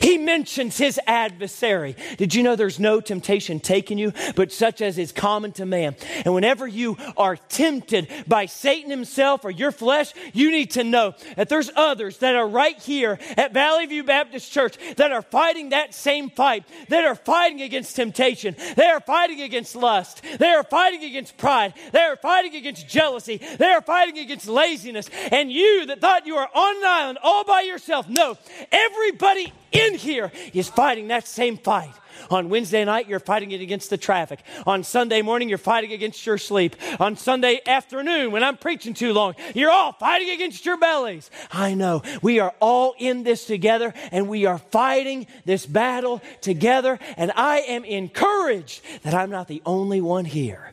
He 0.00 0.18
mentions 0.18 0.78
his 0.78 1.00
adversary. 1.06 1.96
Did 2.16 2.34
you 2.34 2.42
know 2.42 2.56
there's 2.56 2.78
no 2.78 3.00
temptation 3.00 3.60
taking 3.60 3.98
you, 3.98 4.12
but 4.34 4.52
such 4.52 4.80
as 4.80 4.98
is 4.98 5.12
common 5.12 5.52
to 5.52 5.66
man? 5.66 5.96
And 6.24 6.34
whenever 6.34 6.66
you 6.66 6.96
are 7.16 7.36
tempted 7.36 8.08
by 8.26 8.46
Satan 8.46 8.90
himself 8.90 9.44
or 9.44 9.50
your 9.50 9.72
flesh, 9.72 10.12
you 10.32 10.50
need 10.50 10.72
to 10.72 10.84
know 10.84 11.14
that 11.36 11.48
there's 11.48 11.70
others 11.74 12.18
that 12.18 12.36
are 12.36 12.46
right 12.46 12.78
here 12.78 13.18
at 13.36 13.52
Valley 13.52 13.86
View 13.86 14.04
Baptist 14.04 14.52
Church 14.52 14.76
that 14.96 15.12
are 15.12 15.22
fighting 15.22 15.70
that 15.70 15.94
same 15.94 16.30
fight, 16.30 16.64
that 16.88 17.04
are 17.04 17.14
fighting 17.14 17.62
against 17.62 17.96
temptation. 17.96 18.56
They 18.76 18.86
are 18.86 19.00
fighting 19.00 19.40
against 19.40 19.74
lust. 19.76 20.22
They 20.38 20.48
are 20.48 20.64
fighting 20.64 21.04
against 21.04 21.36
pride. 21.36 21.74
They 21.92 22.00
are 22.00 22.16
fighting 22.16 22.54
against 22.54 22.88
jealousy. 22.88 23.38
They 23.38 23.66
are 23.66 23.82
fighting 23.82 24.18
against 24.18 24.48
laziness. 24.48 25.08
And 25.30 25.50
you 25.52 25.86
that 25.86 26.00
thought 26.00 26.26
you 26.26 26.34
were 26.36 26.48
on 26.54 26.76
an 26.76 26.84
island 26.84 27.18
all 27.22 27.44
by 27.44 27.62
yourself, 27.62 28.08
no, 28.08 28.36
everybody 28.70 29.52
in 29.72 29.94
here 29.94 30.32
is 30.52 30.68
fighting 30.68 31.08
that 31.08 31.26
same 31.26 31.56
fight. 31.56 31.94
On 32.30 32.48
Wednesday 32.48 32.84
night, 32.84 33.08
you're 33.08 33.20
fighting 33.20 33.52
it 33.52 33.60
against 33.60 33.90
the 33.90 33.96
traffic. 33.96 34.40
On 34.66 34.84
Sunday 34.84 35.22
morning, 35.22 35.48
you're 35.48 35.58
fighting 35.58 35.92
against 35.92 36.26
your 36.26 36.38
sleep. 36.38 36.76
On 37.00 37.16
Sunday 37.16 37.60
afternoon, 37.66 38.30
when 38.30 38.44
I'm 38.44 38.56
preaching 38.56 38.94
too 38.94 39.12
long, 39.12 39.34
you're 39.54 39.70
all 39.70 39.92
fighting 39.92 40.30
against 40.30 40.66
your 40.66 40.76
bellies. 40.76 41.30
I 41.50 41.74
know. 41.74 42.02
We 42.22 42.40
are 42.40 42.54
all 42.60 42.94
in 42.98 43.22
this 43.22 43.46
together 43.46 43.94
and 44.12 44.28
we 44.28 44.44
are 44.46 44.58
fighting 44.58 45.26
this 45.44 45.66
battle 45.66 46.20
together. 46.40 46.98
And 47.16 47.32
I 47.36 47.60
am 47.60 47.84
encouraged 47.84 48.82
that 49.02 49.14
I'm 49.14 49.30
not 49.30 49.48
the 49.48 49.62
only 49.64 50.00
one 50.00 50.24
here. 50.24 50.72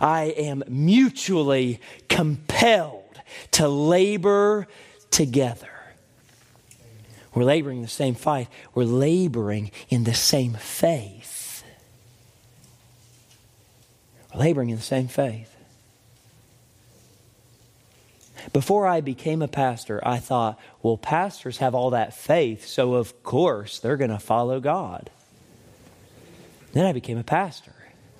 I 0.00 0.34
am 0.36 0.62
mutually 0.66 1.80
compelled 2.08 3.20
to 3.52 3.68
labor 3.68 4.66
together. 5.10 5.68
We're 7.34 7.44
laboring 7.44 7.78
in 7.78 7.82
the 7.82 7.88
same 7.88 8.14
fight. 8.14 8.48
We're 8.74 8.84
laboring 8.84 9.70
in 9.88 10.04
the 10.04 10.14
same 10.14 10.54
faith. 10.54 11.62
We're 14.32 14.40
laboring 14.40 14.70
in 14.70 14.76
the 14.76 14.82
same 14.82 15.08
faith. 15.08 15.54
Before 18.52 18.86
I 18.86 19.00
became 19.00 19.42
a 19.42 19.48
pastor, 19.48 20.00
I 20.02 20.18
thought, 20.18 20.58
well, 20.82 20.96
pastors 20.96 21.58
have 21.58 21.74
all 21.74 21.90
that 21.90 22.14
faith, 22.14 22.66
so 22.66 22.94
of 22.94 23.22
course 23.22 23.78
they're 23.78 23.96
going 23.96 24.10
to 24.10 24.18
follow 24.18 24.60
God. 24.60 25.10
Then 26.72 26.86
I 26.86 26.92
became 26.92 27.18
a 27.18 27.24
pastor. 27.24 27.74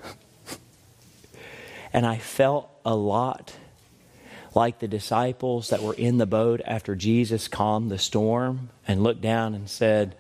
and 1.93 2.07
I 2.07 2.19
felt 2.19 2.71
a 2.85 2.95
lot 2.95 3.55
like 4.55 4.79
the 4.79 4.89
disciples 4.89 5.69
that 5.71 5.83
were 5.83 5.95
in 5.95 6.19
the 6.19 6.27
boat 6.27 6.61
after 6.65 6.95
Jesus 6.95 7.49
calmed 7.49 7.91
the 7.91 7.99
storm 7.99 8.71
and 8.87 9.03
looked 9.03 9.21
down 9.21 9.55
and 9.55 9.69
said, 9.69 10.15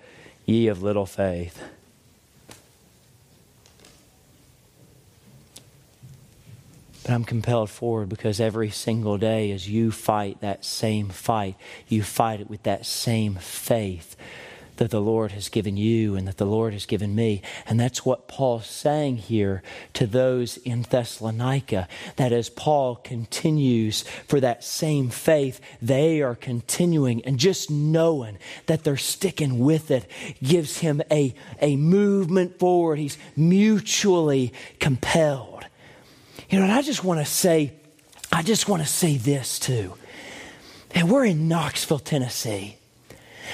Ye 0.46 0.68
of 0.68 0.82
little 0.82 1.06
faith. 1.06 1.62
But 7.02 7.12
I'm 7.12 7.24
compelled 7.24 7.70
forward 7.70 8.08
because 8.08 8.40
every 8.40 8.70
single 8.70 9.18
day, 9.18 9.50
as 9.52 9.68
you 9.68 9.90
fight 9.90 10.40
that 10.40 10.64
same 10.64 11.08
fight, 11.08 11.56
you 11.88 12.02
fight 12.02 12.40
it 12.40 12.50
with 12.50 12.62
that 12.64 12.86
same 12.86 13.36
faith 13.36 14.16
that 14.80 14.90
the 14.90 15.00
Lord 15.00 15.32
has 15.32 15.50
given 15.50 15.76
you 15.76 16.16
and 16.16 16.26
that 16.26 16.38
the 16.38 16.46
Lord 16.46 16.72
has 16.72 16.86
given 16.86 17.14
me. 17.14 17.42
And 17.66 17.78
that's 17.78 18.06
what 18.06 18.28
Paul's 18.28 18.64
saying 18.64 19.18
here 19.18 19.62
to 19.92 20.06
those 20.06 20.56
in 20.56 20.86
Thessalonica. 20.88 21.86
That 22.16 22.32
as 22.32 22.48
Paul 22.48 22.96
continues 22.96 24.04
for 24.26 24.40
that 24.40 24.64
same 24.64 25.10
faith, 25.10 25.60
they 25.82 26.22
are 26.22 26.34
continuing 26.34 27.22
and 27.26 27.38
just 27.38 27.70
knowing 27.70 28.38
that 28.64 28.82
they're 28.82 28.96
sticking 28.96 29.58
with 29.58 29.90
it 29.90 30.10
gives 30.42 30.78
him 30.78 31.02
a, 31.10 31.34
a 31.60 31.76
movement 31.76 32.58
forward. 32.58 32.98
He's 32.98 33.18
mutually 33.36 34.54
compelled. 34.78 35.66
You 36.48 36.58
know, 36.58 36.64
and 36.64 36.72
I 36.72 36.80
just 36.80 37.04
want 37.04 37.20
to 37.20 37.26
say, 37.26 37.74
I 38.32 38.42
just 38.42 38.66
want 38.66 38.80
to 38.80 38.88
say 38.88 39.18
this 39.18 39.58
too. 39.58 39.92
And 40.92 41.10
we're 41.10 41.26
in 41.26 41.48
Knoxville, 41.48 41.98
Tennessee. 41.98 42.78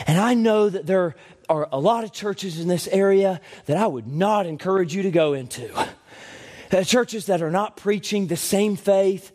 And 0.06 0.18
I 0.18 0.35
know 0.35 0.68
that 0.68 0.87
there 0.87 1.14
are 1.48 1.68
a 1.70 1.78
lot 1.78 2.04
of 2.04 2.12
churches 2.12 2.59
in 2.61 2.68
this 2.68 2.88
area 2.88 3.40
that 3.66 3.76
I 3.76 3.87
would 3.87 4.06
not 4.06 4.46
encourage 4.46 4.94
you 4.94 5.02
to 5.02 5.11
go 5.11 5.32
into. 5.32 5.72
Uh, 6.72 6.82
churches 6.82 7.26
that 7.26 7.42
are 7.42 7.50
not 7.50 7.76
preaching 7.76 8.26
the 8.26 8.37
same 8.37 8.76
faith, 8.76 9.32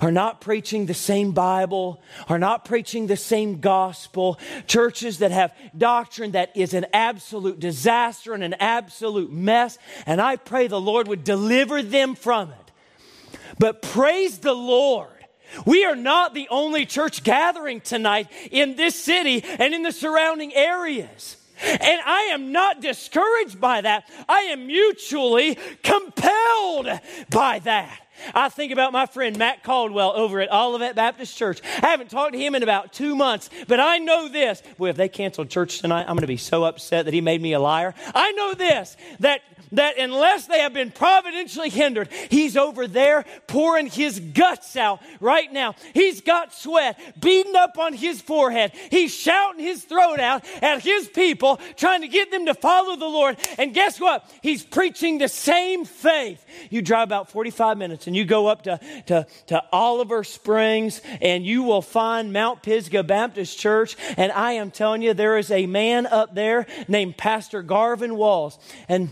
are 0.00 0.12
not 0.12 0.40
preaching 0.40 0.86
the 0.86 0.94
same 0.94 1.32
Bible, 1.32 2.02
are 2.28 2.38
not 2.38 2.64
preaching 2.64 3.06
the 3.06 3.16
same 3.16 3.60
gospel, 3.60 4.38
churches 4.66 5.18
that 5.18 5.30
have 5.30 5.54
doctrine 5.76 6.32
that 6.32 6.56
is 6.56 6.74
an 6.74 6.86
absolute 6.92 7.60
disaster 7.60 8.32
and 8.32 8.42
an 8.42 8.54
absolute 8.54 9.30
mess, 9.30 9.78
and 10.06 10.20
I 10.20 10.36
pray 10.36 10.66
the 10.66 10.80
Lord 10.80 11.08
would 11.08 11.24
deliver 11.24 11.82
them 11.82 12.14
from 12.14 12.50
it. 12.50 13.36
But 13.58 13.82
praise 13.82 14.38
the 14.38 14.54
Lord 14.54 15.19
we 15.64 15.84
are 15.84 15.96
not 15.96 16.34
the 16.34 16.48
only 16.50 16.86
church 16.86 17.22
gathering 17.22 17.80
tonight 17.80 18.28
in 18.50 18.76
this 18.76 18.94
city 18.94 19.44
and 19.44 19.74
in 19.74 19.82
the 19.82 19.92
surrounding 19.92 20.54
areas. 20.54 21.36
And 21.62 22.00
I 22.04 22.30
am 22.32 22.52
not 22.52 22.80
discouraged 22.80 23.60
by 23.60 23.82
that. 23.82 24.08
I 24.28 24.40
am 24.52 24.66
mutually 24.66 25.58
compelled 25.82 26.88
by 27.30 27.58
that. 27.64 28.00
I 28.34 28.48
think 28.48 28.72
about 28.72 28.92
my 28.92 29.06
friend 29.06 29.36
Matt 29.38 29.62
Caldwell 29.62 30.12
over 30.14 30.40
at 30.40 30.52
Olivet 30.52 30.94
Baptist 30.94 31.36
Church. 31.36 31.60
I 31.82 31.88
haven't 31.88 32.10
talked 32.10 32.32
to 32.32 32.38
him 32.38 32.54
in 32.54 32.62
about 32.62 32.92
two 32.92 33.14
months, 33.14 33.50
but 33.66 33.80
I 33.80 33.98
know 33.98 34.28
this. 34.28 34.62
Boy, 34.78 34.90
if 34.90 34.96
they 34.96 35.08
canceled 35.08 35.50
church 35.50 35.78
tonight, 35.78 36.02
I'm 36.02 36.16
going 36.16 36.20
to 36.20 36.26
be 36.26 36.36
so 36.36 36.64
upset 36.64 37.06
that 37.06 37.14
he 37.14 37.20
made 37.20 37.40
me 37.40 37.52
a 37.52 37.60
liar. 37.60 37.94
I 38.14 38.32
know 38.32 38.54
this 38.54 38.96
that 39.20 39.40
that 39.72 39.98
unless 39.98 40.46
they 40.46 40.60
have 40.60 40.72
been 40.72 40.90
providentially 40.90 41.68
hindered, 41.70 42.08
he's 42.30 42.56
over 42.56 42.86
there 42.86 43.24
pouring 43.46 43.86
his 43.86 44.18
guts 44.18 44.76
out 44.76 45.00
right 45.20 45.52
now. 45.52 45.74
He's 45.94 46.20
got 46.20 46.54
sweat 46.54 46.98
beating 47.20 47.56
up 47.56 47.78
on 47.78 47.92
his 47.92 48.20
forehead. 48.20 48.72
He's 48.90 49.14
shouting 49.14 49.64
his 49.64 49.84
throat 49.84 50.20
out 50.20 50.44
at 50.62 50.82
his 50.82 51.08
people, 51.08 51.60
trying 51.76 52.02
to 52.02 52.08
get 52.08 52.30
them 52.30 52.46
to 52.46 52.54
follow 52.54 52.96
the 52.96 53.06
Lord. 53.06 53.36
And 53.58 53.74
guess 53.74 54.00
what? 54.00 54.28
He's 54.42 54.62
preaching 54.62 55.18
the 55.18 55.28
same 55.28 55.84
faith. 55.84 56.44
You 56.70 56.82
drive 56.82 57.08
about 57.08 57.30
45 57.30 57.78
minutes 57.78 58.06
and 58.06 58.16
you 58.16 58.24
go 58.24 58.46
up 58.46 58.62
to, 58.64 58.80
to, 59.06 59.26
to 59.48 59.62
Oliver 59.72 60.24
Springs 60.24 61.00
and 61.20 61.44
you 61.44 61.62
will 61.62 61.82
find 61.82 62.32
Mount 62.32 62.62
Pisgah 62.62 63.02
Baptist 63.02 63.58
Church. 63.58 63.96
And 64.16 64.32
I 64.32 64.52
am 64.52 64.70
telling 64.70 65.02
you, 65.02 65.14
there 65.14 65.38
is 65.38 65.50
a 65.50 65.66
man 65.66 66.06
up 66.06 66.34
there 66.34 66.66
named 66.88 67.16
Pastor 67.16 67.62
Garvin 67.62 68.16
Walls. 68.16 68.58
And 68.88 69.10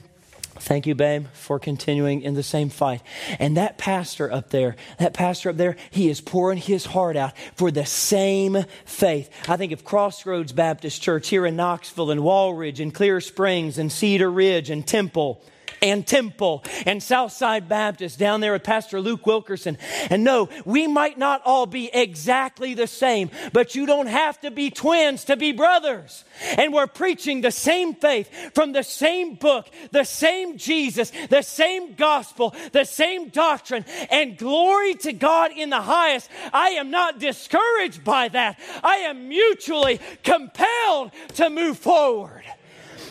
Thank 0.60 0.86
you, 0.86 0.94
babe, 0.94 1.26
for 1.32 1.58
continuing 1.58 2.22
in 2.22 2.34
the 2.34 2.42
same 2.42 2.68
fight. 2.68 3.02
And 3.38 3.56
that 3.56 3.78
pastor 3.78 4.30
up 4.32 4.50
there, 4.50 4.76
that 4.98 5.14
pastor 5.14 5.50
up 5.50 5.56
there, 5.56 5.76
he 5.90 6.08
is 6.08 6.20
pouring 6.20 6.58
his 6.58 6.86
heart 6.86 7.16
out 7.16 7.32
for 7.54 7.70
the 7.70 7.86
same 7.86 8.64
faith. 8.84 9.30
I 9.48 9.56
think 9.56 9.72
of 9.72 9.84
Crossroads 9.84 10.52
Baptist 10.52 11.02
Church 11.02 11.28
here 11.28 11.46
in 11.46 11.56
Knoxville 11.56 12.10
and 12.10 12.22
Walridge 12.22 12.80
and 12.80 12.94
Clear 12.94 13.20
Springs 13.20 13.78
and 13.78 13.90
Cedar 13.90 14.30
Ridge 14.30 14.70
and 14.70 14.86
Temple 14.86 15.42
and 15.82 16.06
Temple 16.06 16.64
and 16.86 17.02
Southside 17.02 17.68
Baptist 17.68 18.18
down 18.18 18.40
there 18.40 18.52
with 18.52 18.64
Pastor 18.64 19.00
Luke 19.00 19.26
Wilkerson. 19.26 19.78
And 20.10 20.24
no, 20.24 20.48
we 20.64 20.86
might 20.86 21.18
not 21.18 21.42
all 21.44 21.66
be 21.66 21.90
exactly 21.92 22.74
the 22.74 22.86
same, 22.86 23.30
but 23.52 23.74
you 23.74 23.86
don't 23.86 24.06
have 24.06 24.40
to 24.40 24.50
be 24.50 24.70
twins 24.70 25.24
to 25.24 25.36
be 25.36 25.52
brothers. 25.52 26.24
And 26.56 26.72
we're 26.72 26.86
preaching 26.86 27.40
the 27.40 27.50
same 27.50 27.94
faith 27.94 28.30
from 28.54 28.72
the 28.72 28.82
same 28.82 29.34
book, 29.34 29.68
the 29.90 30.04
same 30.04 30.58
Jesus, 30.58 31.12
the 31.30 31.42
same 31.42 31.94
gospel, 31.94 32.54
the 32.72 32.84
same 32.84 33.28
doctrine, 33.28 33.84
and 34.10 34.36
glory 34.36 34.94
to 34.94 35.12
God 35.12 35.52
in 35.52 35.70
the 35.70 35.80
highest. 35.80 36.28
I 36.52 36.70
am 36.70 36.90
not 36.90 37.18
discouraged 37.18 38.04
by 38.04 38.28
that. 38.28 38.58
I 38.82 38.96
am 38.96 39.28
mutually 39.28 40.00
compelled 40.22 41.12
to 41.34 41.50
move 41.50 41.78
forward. 41.78 42.44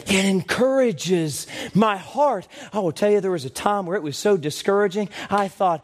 It 0.09 0.25
encourages 0.25 1.47
my 1.73 1.97
heart. 1.97 2.47
I 2.71 2.79
will 2.79 2.91
tell 2.91 3.11
you, 3.11 3.19
there 3.19 3.31
was 3.31 3.45
a 3.45 3.49
time 3.49 3.85
where 3.85 3.97
it 3.97 4.03
was 4.03 4.17
so 4.17 4.37
discouraging. 4.37 5.09
I 5.29 5.47
thought, 5.49 5.83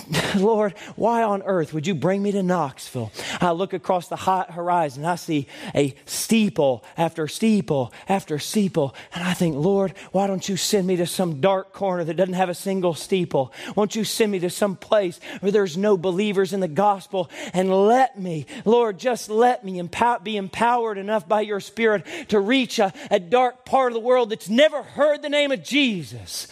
Lord, 0.36 0.74
why 0.96 1.22
on 1.22 1.42
earth 1.42 1.74
would 1.74 1.86
you 1.86 1.94
bring 1.94 2.22
me 2.22 2.32
to 2.32 2.42
Knoxville? 2.42 3.12
I 3.40 3.50
look 3.50 3.74
across 3.74 4.08
the 4.08 4.16
hot 4.16 4.52
horizon, 4.52 5.04
I 5.04 5.16
see 5.16 5.46
a 5.74 5.94
steeple 6.06 6.82
after 6.96 7.28
steeple 7.28 7.92
after 8.08 8.38
steeple, 8.38 8.94
and 9.14 9.22
I 9.22 9.34
think, 9.34 9.54
Lord, 9.56 9.92
why 10.12 10.26
don't 10.26 10.48
you 10.48 10.56
send 10.56 10.86
me 10.86 10.96
to 10.96 11.06
some 11.06 11.40
dark 11.40 11.72
corner 11.72 12.04
that 12.04 12.14
doesn't 12.14 12.34
have 12.34 12.48
a 12.48 12.54
single 12.54 12.94
steeple? 12.94 13.52
Won't 13.76 13.94
you 13.94 14.04
send 14.04 14.32
me 14.32 14.38
to 14.40 14.50
some 14.50 14.76
place 14.76 15.20
where 15.40 15.52
there's 15.52 15.76
no 15.76 15.96
believers 15.96 16.52
in 16.52 16.60
the 16.60 16.68
gospel 16.68 17.30
and 17.52 17.70
let 17.70 18.18
me, 18.18 18.46
Lord, 18.64 18.98
just 18.98 19.28
let 19.28 19.64
me 19.64 19.82
be 20.22 20.36
empowered 20.36 20.98
enough 20.98 21.28
by 21.28 21.42
your 21.42 21.60
Spirit 21.60 22.04
to 22.28 22.40
reach 22.40 22.78
a, 22.78 22.92
a 23.10 23.20
dark 23.20 23.64
part 23.64 23.92
of 23.92 23.94
the 23.94 24.00
world 24.00 24.30
that's 24.30 24.48
never 24.48 24.82
heard 24.82 25.22
the 25.22 25.28
name 25.28 25.52
of 25.52 25.62
Jesus. 25.62 26.48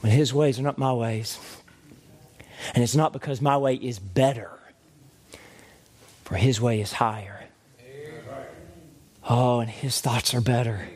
But 0.00 0.10
his 0.10 0.32
ways 0.32 0.58
are 0.58 0.62
not 0.62 0.78
my 0.78 0.92
ways. 0.92 1.38
And 2.74 2.82
it's 2.84 2.96
not 2.96 3.12
because 3.12 3.40
my 3.40 3.56
way 3.56 3.74
is 3.74 3.98
better, 3.98 4.50
for 6.24 6.36
his 6.36 6.60
way 6.60 6.80
is 6.80 6.92
higher. 6.92 7.44
Oh, 9.28 9.60
and 9.60 9.70
his 9.70 10.00
thoughts 10.00 10.34
are 10.34 10.40
better. 10.40 10.88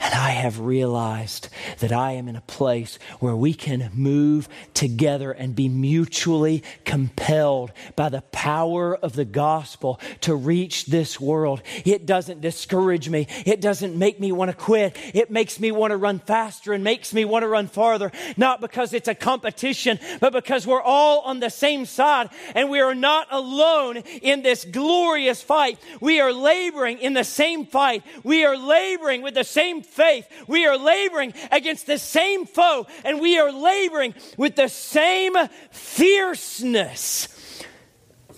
And 0.00 0.14
I 0.14 0.30
have 0.30 0.60
realized 0.60 1.48
that 1.78 1.92
I 1.92 2.12
am 2.12 2.28
in 2.28 2.36
a 2.36 2.40
place 2.42 2.98
where 3.20 3.36
we 3.36 3.54
can 3.54 3.90
move 3.94 4.48
together 4.74 5.32
and 5.32 5.54
be 5.54 5.68
mutually 5.68 6.62
compelled 6.84 7.72
by 7.94 8.08
the 8.08 8.22
power 8.22 8.96
of 8.96 9.14
the 9.14 9.24
gospel 9.24 10.00
to 10.22 10.34
reach 10.34 10.86
this 10.86 11.20
world. 11.20 11.62
It 11.84 12.06
doesn't 12.06 12.40
discourage 12.40 13.08
me. 13.08 13.26
It 13.44 13.60
doesn't 13.60 13.96
make 13.96 14.20
me 14.20 14.32
want 14.32 14.50
to 14.50 14.56
quit. 14.56 14.96
It 15.14 15.30
makes 15.30 15.58
me 15.58 15.70
want 15.70 15.92
to 15.92 15.96
run 15.96 16.18
faster 16.18 16.72
and 16.72 16.84
makes 16.84 17.12
me 17.12 17.24
want 17.24 17.42
to 17.42 17.48
run 17.48 17.66
farther. 17.66 18.12
Not 18.36 18.60
because 18.60 18.92
it's 18.92 19.08
a 19.08 19.14
competition, 19.14 19.98
but 20.20 20.32
because 20.32 20.66
we're 20.66 20.82
all 20.82 21.20
on 21.20 21.40
the 21.40 21.50
same 21.50 21.86
side 21.86 22.30
and 22.54 22.70
we 22.70 22.80
are 22.80 22.94
not 22.94 23.28
alone 23.30 23.98
in 24.22 24.42
this 24.42 24.64
glorious 24.64 25.42
fight. 25.42 25.78
We 26.00 26.20
are 26.20 26.32
laboring 26.32 26.98
in 26.98 27.14
the 27.14 27.24
same 27.24 27.66
fight. 27.66 28.02
We 28.22 28.44
are 28.44 28.56
laboring 28.56 29.22
with 29.22 29.34
the 29.34 29.44
same 29.44 29.82
faith. 29.86 30.26
We 30.46 30.66
are 30.66 30.76
laboring 30.76 31.34
against 31.50 31.86
the 31.86 31.98
same 31.98 32.46
foe, 32.46 32.86
and 33.04 33.20
we 33.20 33.38
are 33.38 33.52
laboring 33.52 34.14
with 34.36 34.56
the 34.56 34.68
same 34.68 35.34
fierceness. 35.70 37.28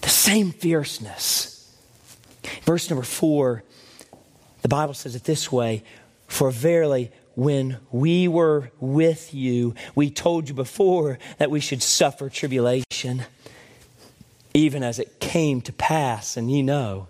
The 0.01 0.09
same 0.09 0.53
fierceness. 0.53 1.75
Verse 2.63 2.89
number 2.91 3.05
four, 3.05 3.65
the 4.63 4.69
Bible 4.69 4.95
says 4.95 5.15
it 5.15 5.25
this 5.25 5.51
way 5.51 5.85
For 6.27 6.51
verily, 6.51 7.11
when 7.35 7.79
we 7.93 8.27
were 8.27 8.71
with 8.81 9.33
you, 9.33 9.75
we 9.95 10.11
told 10.11 10.49
you 10.49 10.55
before 10.55 11.19
that 11.39 11.51
we 11.51 11.61
should 11.61 11.83
suffer 11.83 12.29
tribulation, 12.29 13.23
even 14.55 14.83
as 14.83 14.99
it 14.99 15.21
came 15.21 15.61
to 15.63 15.73
pass, 15.73 16.37
and 16.37 16.51
ye 16.51 16.63
know. 16.63 17.07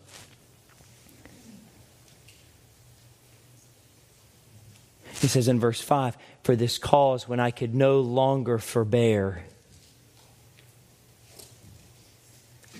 He 5.20 5.26
says 5.26 5.48
in 5.48 5.58
verse 5.58 5.80
5 5.80 6.16
For 6.44 6.54
this 6.54 6.78
cause, 6.78 7.28
when 7.28 7.40
I 7.40 7.50
could 7.50 7.74
no 7.74 8.00
longer 8.00 8.58
forbear, 8.58 9.44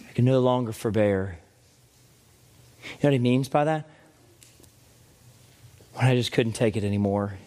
I 0.08 0.12
could 0.12 0.24
no 0.24 0.40
longer 0.40 0.72
forbear. 0.72 1.38
You 2.82 2.90
know 3.02 3.08
what 3.08 3.12
he 3.12 3.18
means 3.18 3.48
by 3.48 3.64
that? 3.64 3.88
When 5.94 6.06
I 6.06 6.14
just 6.14 6.30
couldn't 6.30 6.52
take 6.52 6.76
it 6.76 6.84
anymore. 6.84 7.38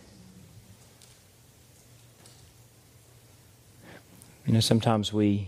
You 4.46 4.54
know, 4.54 4.60
sometimes 4.60 5.14
we 5.14 5.48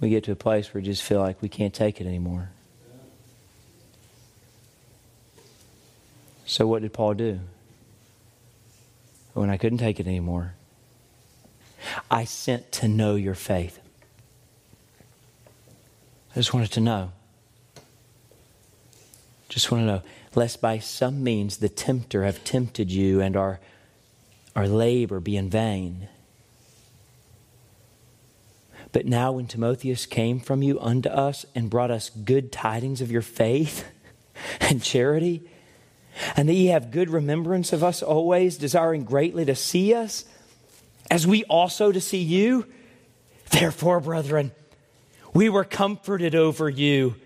we 0.00 0.08
get 0.08 0.24
to 0.24 0.32
a 0.32 0.36
place 0.36 0.72
where 0.72 0.80
we 0.80 0.86
just 0.86 1.02
feel 1.02 1.20
like 1.20 1.42
we 1.42 1.48
can't 1.48 1.74
take 1.74 2.00
it 2.00 2.06
anymore. 2.06 2.50
So, 6.50 6.66
what 6.66 6.82
did 6.82 6.92
Paul 6.92 7.14
do? 7.14 7.38
When 9.34 9.50
I 9.50 9.56
couldn't 9.56 9.78
take 9.78 10.00
it 10.00 10.08
anymore, 10.08 10.54
I 12.10 12.24
sent 12.24 12.72
to 12.72 12.88
know 12.88 13.14
your 13.14 13.36
faith. 13.36 13.78
I 16.32 16.34
just 16.34 16.52
wanted 16.52 16.72
to 16.72 16.80
know. 16.80 17.12
Just 19.48 19.70
want 19.70 19.82
to 19.82 19.86
know, 19.86 20.02
lest 20.34 20.60
by 20.60 20.80
some 20.80 21.22
means 21.22 21.58
the 21.58 21.68
tempter 21.68 22.24
have 22.24 22.42
tempted 22.42 22.90
you 22.90 23.20
and 23.20 23.36
our, 23.36 23.60
our 24.56 24.66
labor 24.66 25.20
be 25.20 25.36
in 25.36 25.50
vain. 25.50 26.08
But 28.90 29.06
now, 29.06 29.30
when 29.30 29.46
Timotheus 29.46 30.04
came 30.04 30.40
from 30.40 30.64
you 30.64 30.80
unto 30.80 31.10
us 31.10 31.46
and 31.54 31.70
brought 31.70 31.92
us 31.92 32.10
good 32.10 32.50
tidings 32.50 33.00
of 33.00 33.12
your 33.12 33.22
faith 33.22 33.88
and 34.60 34.82
charity, 34.82 35.48
and 36.36 36.48
that 36.48 36.54
ye 36.54 36.66
have 36.66 36.90
good 36.90 37.10
remembrance 37.10 37.72
of 37.72 37.84
us 37.84 38.02
always, 38.02 38.56
desiring 38.56 39.04
greatly 39.04 39.44
to 39.44 39.54
see 39.54 39.94
us, 39.94 40.24
as 41.10 41.26
we 41.26 41.44
also 41.44 41.92
to 41.92 42.00
see 42.00 42.22
you. 42.22 42.66
Therefore, 43.50 44.00
brethren, 44.00 44.52
we 45.34 45.48
were 45.48 45.64
comforted 45.64 46.34
over 46.34 46.68
you. 46.68 47.16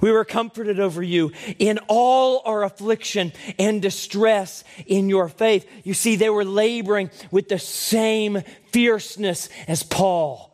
We 0.00 0.10
were 0.12 0.24
comforted 0.24 0.80
over 0.80 1.02
you 1.02 1.32
in 1.58 1.78
all 1.88 2.42
our 2.44 2.64
affliction 2.64 3.32
and 3.58 3.82
distress 3.82 4.64
in 4.86 5.08
your 5.08 5.28
faith. 5.28 5.68
You 5.84 5.94
see, 5.94 6.16
they 6.16 6.30
were 6.30 6.44
laboring 6.44 7.10
with 7.30 7.48
the 7.48 7.58
same 7.58 8.42
fierceness 8.72 9.48
as 9.68 9.82
Paul. 9.82 10.50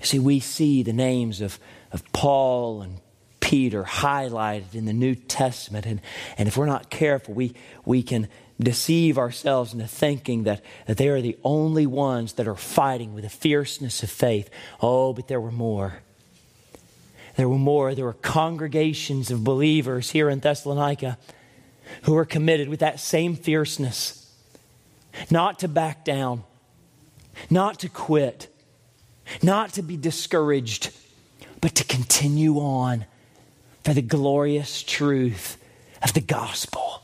You 0.00 0.06
see, 0.06 0.18
we 0.18 0.40
see 0.40 0.82
the 0.82 0.92
names 0.92 1.40
of, 1.40 1.58
of 1.92 2.02
Paul 2.12 2.82
and 2.82 3.00
Peter 3.40 3.82
highlighted 3.82 4.74
in 4.74 4.84
the 4.84 4.92
New 4.92 5.14
Testament. 5.14 5.86
And, 5.86 6.00
and 6.38 6.46
if 6.48 6.56
we're 6.56 6.66
not 6.66 6.90
careful, 6.90 7.34
we, 7.34 7.54
we 7.84 8.02
can 8.02 8.28
deceive 8.60 9.18
ourselves 9.18 9.72
into 9.72 9.86
thinking 9.86 10.44
that, 10.44 10.62
that 10.86 10.98
they 10.98 11.08
are 11.08 11.22
the 11.22 11.38
only 11.42 11.86
ones 11.86 12.34
that 12.34 12.46
are 12.46 12.54
fighting 12.54 13.14
with 13.14 13.24
the 13.24 13.30
fierceness 13.30 14.02
of 14.02 14.10
faith. 14.10 14.50
Oh, 14.80 15.12
but 15.12 15.28
there 15.28 15.40
were 15.40 15.50
more. 15.50 16.00
There 17.36 17.48
were 17.48 17.58
more. 17.58 17.94
There 17.94 18.04
were 18.04 18.12
congregations 18.12 19.30
of 19.30 19.42
believers 19.42 20.10
here 20.10 20.28
in 20.28 20.40
Thessalonica 20.40 21.16
who 22.02 22.12
were 22.12 22.24
committed 22.24 22.68
with 22.68 22.80
that 22.80 23.00
same 23.00 23.34
fierceness, 23.34 24.32
not 25.30 25.58
to 25.60 25.68
back 25.68 26.04
down, 26.04 26.44
not 27.48 27.80
to 27.80 27.88
quit, 27.88 28.54
not 29.42 29.72
to 29.74 29.82
be 29.82 29.96
discouraged, 29.96 30.94
but 31.60 31.74
to 31.76 31.84
continue 31.84 32.58
on 32.58 33.06
for 33.84 33.94
the 33.94 34.02
glorious 34.02 34.82
truth 34.82 35.56
of 36.02 36.12
the 36.12 36.20
gospel. 36.20 37.02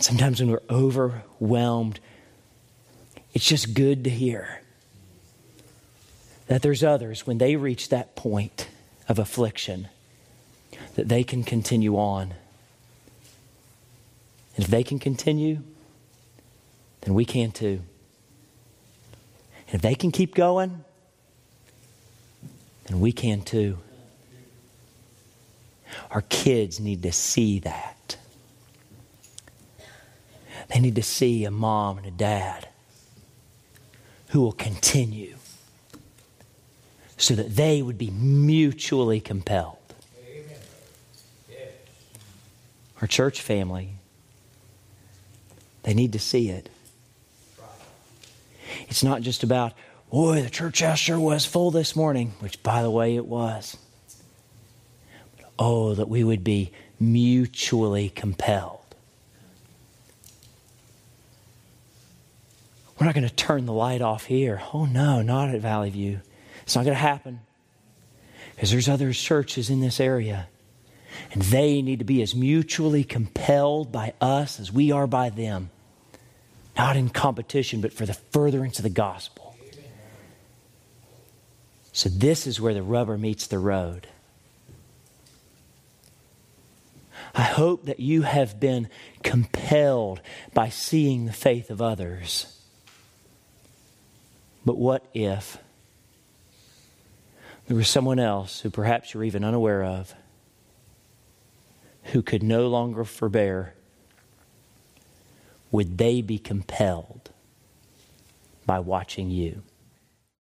Sometimes 0.00 0.40
when 0.40 0.50
we're 0.50 0.62
overwhelmed, 0.68 2.00
it's 3.34 3.46
just 3.46 3.74
good 3.74 4.04
to 4.04 4.10
hear 4.10 4.62
that 6.48 6.62
there's 6.62 6.82
others 6.82 7.26
when 7.26 7.38
they 7.38 7.56
reach 7.56 7.88
that 7.88 8.16
point 8.16 8.68
of 9.08 9.18
affliction 9.18 9.88
that 10.96 11.08
they 11.08 11.22
can 11.24 11.44
continue 11.44 11.96
on. 11.96 12.34
And 14.56 14.64
if 14.64 14.70
they 14.70 14.82
can 14.82 14.98
continue, 14.98 15.60
then 17.02 17.14
we 17.14 17.24
can 17.24 17.52
too. 17.52 17.80
And 19.68 19.76
if 19.76 19.82
they 19.82 19.94
can 19.94 20.10
keep 20.10 20.34
going, 20.34 20.84
then 22.84 23.00
we 23.00 23.12
can 23.12 23.42
too. 23.42 23.78
Our 26.10 26.22
kids 26.22 26.80
need 26.80 27.02
to 27.02 27.12
see 27.12 27.58
that. 27.60 28.16
They 30.68 30.80
need 30.80 30.94
to 30.94 31.02
see 31.02 31.44
a 31.44 31.50
mom 31.50 31.98
and 31.98 32.06
a 32.06 32.10
dad 32.10 32.68
who 34.28 34.40
will 34.40 34.52
continue 34.52 35.36
so 37.18 37.34
that 37.34 37.54
they 37.54 37.82
would 37.82 37.98
be 37.98 38.10
mutually 38.10 39.20
compelled. 39.20 39.76
Our 43.00 43.06
church 43.06 43.40
family, 43.40 43.96
they 45.82 45.92
need 45.92 46.12
to 46.12 46.18
see 46.18 46.48
it. 46.48 46.68
It's 48.88 49.02
not 49.02 49.22
just 49.22 49.42
about, 49.42 49.72
boy, 50.12 50.42
the 50.42 50.50
church 50.50 50.80
house 50.80 50.98
sure 50.98 51.18
was 51.18 51.46
full 51.46 51.70
this 51.70 51.96
morning, 51.96 52.34
which, 52.40 52.62
by 52.62 52.82
the 52.82 52.90
way, 52.90 53.16
it 53.16 53.26
was. 53.26 53.78
But, 55.36 55.50
oh, 55.58 55.94
that 55.94 56.08
we 56.08 56.22
would 56.22 56.44
be 56.44 56.70
mutually 57.00 58.10
compelled. 58.10 58.78
We're 63.00 63.06
not 63.06 63.14
going 63.14 63.26
to 63.26 63.34
turn 63.34 63.66
the 63.66 63.72
light 63.72 64.02
off 64.02 64.26
here. 64.26 64.62
Oh, 64.72 64.84
no, 64.84 65.22
not 65.22 65.48
at 65.48 65.60
Valley 65.60 65.90
View. 65.90 66.20
It's 66.62 66.76
not 66.76 66.84
going 66.84 66.94
to 66.94 67.00
happen 67.00 67.40
because 68.54 68.70
there's 68.70 68.88
other 68.88 69.12
churches 69.12 69.70
in 69.70 69.80
this 69.80 69.98
area. 69.98 70.46
And 71.32 71.42
they 71.42 71.82
need 71.82 71.98
to 71.98 72.04
be 72.04 72.22
as 72.22 72.34
mutually 72.34 73.02
compelled 73.02 73.90
by 73.90 74.12
us 74.20 74.60
as 74.60 74.70
we 74.70 74.92
are 74.92 75.06
by 75.06 75.30
them. 75.30 75.70
Not 76.76 76.96
in 76.96 77.08
competition, 77.08 77.80
but 77.80 77.92
for 77.92 78.06
the 78.06 78.14
furtherance 78.14 78.78
of 78.78 78.82
the 78.84 78.90
gospel. 78.90 79.41
So, 81.92 82.08
this 82.08 82.46
is 82.46 82.60
where 82.60 82.72
the 82.72 82.82
rubber 82.82 83.18
meets 83.18 83.46
the 83.46 83.58
road. 83.58 84.06
I 87.34 87.42
hope 87.42 87.84
that 87.84 88.00
you 88.00 88.22
have 88.22 88.58
been 88.58 88.88
compelled 89.22 90.20
by 90.52 90.68
seeing 90.68 91.26
the 91.26 91.32
faith 91.32 91.70
of 91.70 91.80
others. 91.80 92.58
But 94.64 94.78
what 94.78 95.06
if 95.14 95.58
there 97.66 97.76
was 97.76 97.88
someone 97.88 98.18
else 98.18 98.60
who 98.60 98.70
perhaps 98.70 99.12
you're 99.14 99.24
even 99.24 99.44
unaware 99.44 99.84
of 99.84 100.14
who 102.04 102.22
could 102.22 102.42
no 102.42 102.68
longer 102.68 103.04
forbear, 103.04 103.74
would 105.70 105.96
they 105.98 106.20
be 106.20 106.38
compelled 106.38 107.30
by 108.66 108.78
watching 108.78 109.30
you? 109.30 109.62